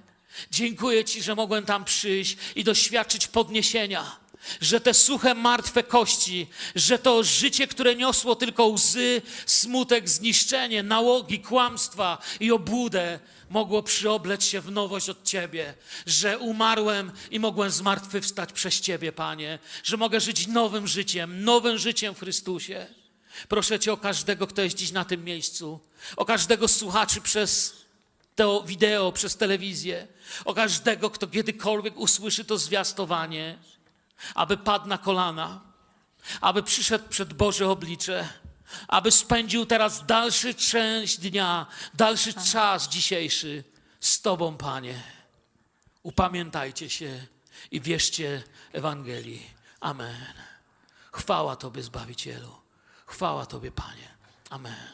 Dziękuję 0.51 1.05
Ci, 1.05 1.23
że 1.23 1.35
mogłem 1.35 1.65
tam 1.65 1.85
przyjść 1.85 2.37
i 2.57 2.65
doświadczyć 2.65 3.27
podniesienia 3.27 4.22
że 4.61 4.81
te 4.81 4.95
suche, 4.95 5.35
martwe 5.35 5.83
kości, 5.83 6.47
że 6.75 6.99
to 6.99 7.23
życie, 7.23 7.67
które 7.67 7.97
niosło 7.97 8.37
tylko 8.37 8.67
łzy, 8.67 9.23
smutek, 9.47 10.09
zniszczenie, 10.09 10.83
nałogi, 10.83 11.41
kłamstwa 11.41 12.19
i 12.41 12.53
obłudę, 12.53 13.19
mogło 13.51 13.83
przyobleć 13.83 14.45
się 14.45 14.61
w 14.61 14.71
nowość 14.71 15.09
od 15.09 15.25
Ciebie, 15.25 15.75
że 16.07 16.39
umarłem 16.39 17.13
i 17.31 17.41
mogłem 17.41 17.71
zmartwychwstać 17.71 18.53
przez 18.53 18.81
Ciebie, 18.81 19.13
Panie, 19.13 19.59
że 19.85 19.97
mogę 19.97 20.21
żyć 20.21 20.47
nowym 20.47 20.87
życiem, 20.87 21.45
nowym 21.45 21.79
życiem 21.79 22.15
w 22.15 22.19
Chrystusie. 22.19 22.87
Proszę 23.49 23.81
Cię 23.81 23.93
o 23.93 23.97
każdego, 23.97 24.47
kto 24.47 24.63
jest 24.63 24.77
dziś 24.77 24.93
na 24.93 25.05
tym 25.05 25.25
miejscu, 25.25 25.81
o 26.17 26.25
każdego 26.25 26.69
słuchaczy 26.69 27.21
przez 27.21 27.83
to 28.35 28.63
wideo, 28.63 29.13
przez 29.13 29.37
telewizję, 29.37 30.07
o 30.45 30.55
każdego, 30.55 31.11
kto 31.11 31.27
kiedykolwiek 31.27 31.99
usłyszy 31.99 32.45
to 32.45 32.59
zwiastowanie, 32.59 33.59
aby 34.35 34.57
padł 34.57 34.89
na 34.89 34.99
kolana, 34.99 35.61
aby 36.41 36.63
przyszedł 36.63 37.09
przed 37.09 37.33
Boże 37.33 37.69
oblicze, 37.69 38.29
aby 38.89 39.11
spędził 39.11 39.67
teraz 39.67 40.07
dalszy 40.07 40.55
część 40.55 41.19
dnia, 41.19 41.67
dalszy 41.95 42.35
czas 42.35 42.89
dzisiejszy 42.89 43.65
z 44.01 44.21
Tobą, 44.21 44.57
Panie. 44.57 45.03
Upamiętajcie 46.03 46.91
się 46.91 47.27
i 47.71 47.81
wierzcie 47.81 48.43
Ewangelii. 48.73 49.51
Amen. 49.81 50.35
Chwała 51.13 51.57
Tobie, 51.57 51.83
Zbawicielu. 51.83 52.57
Chwała 53.07 53.47
Tobie, 53.47 53.73
Panie. 53.73 54.09
Amen. 54.51 54.89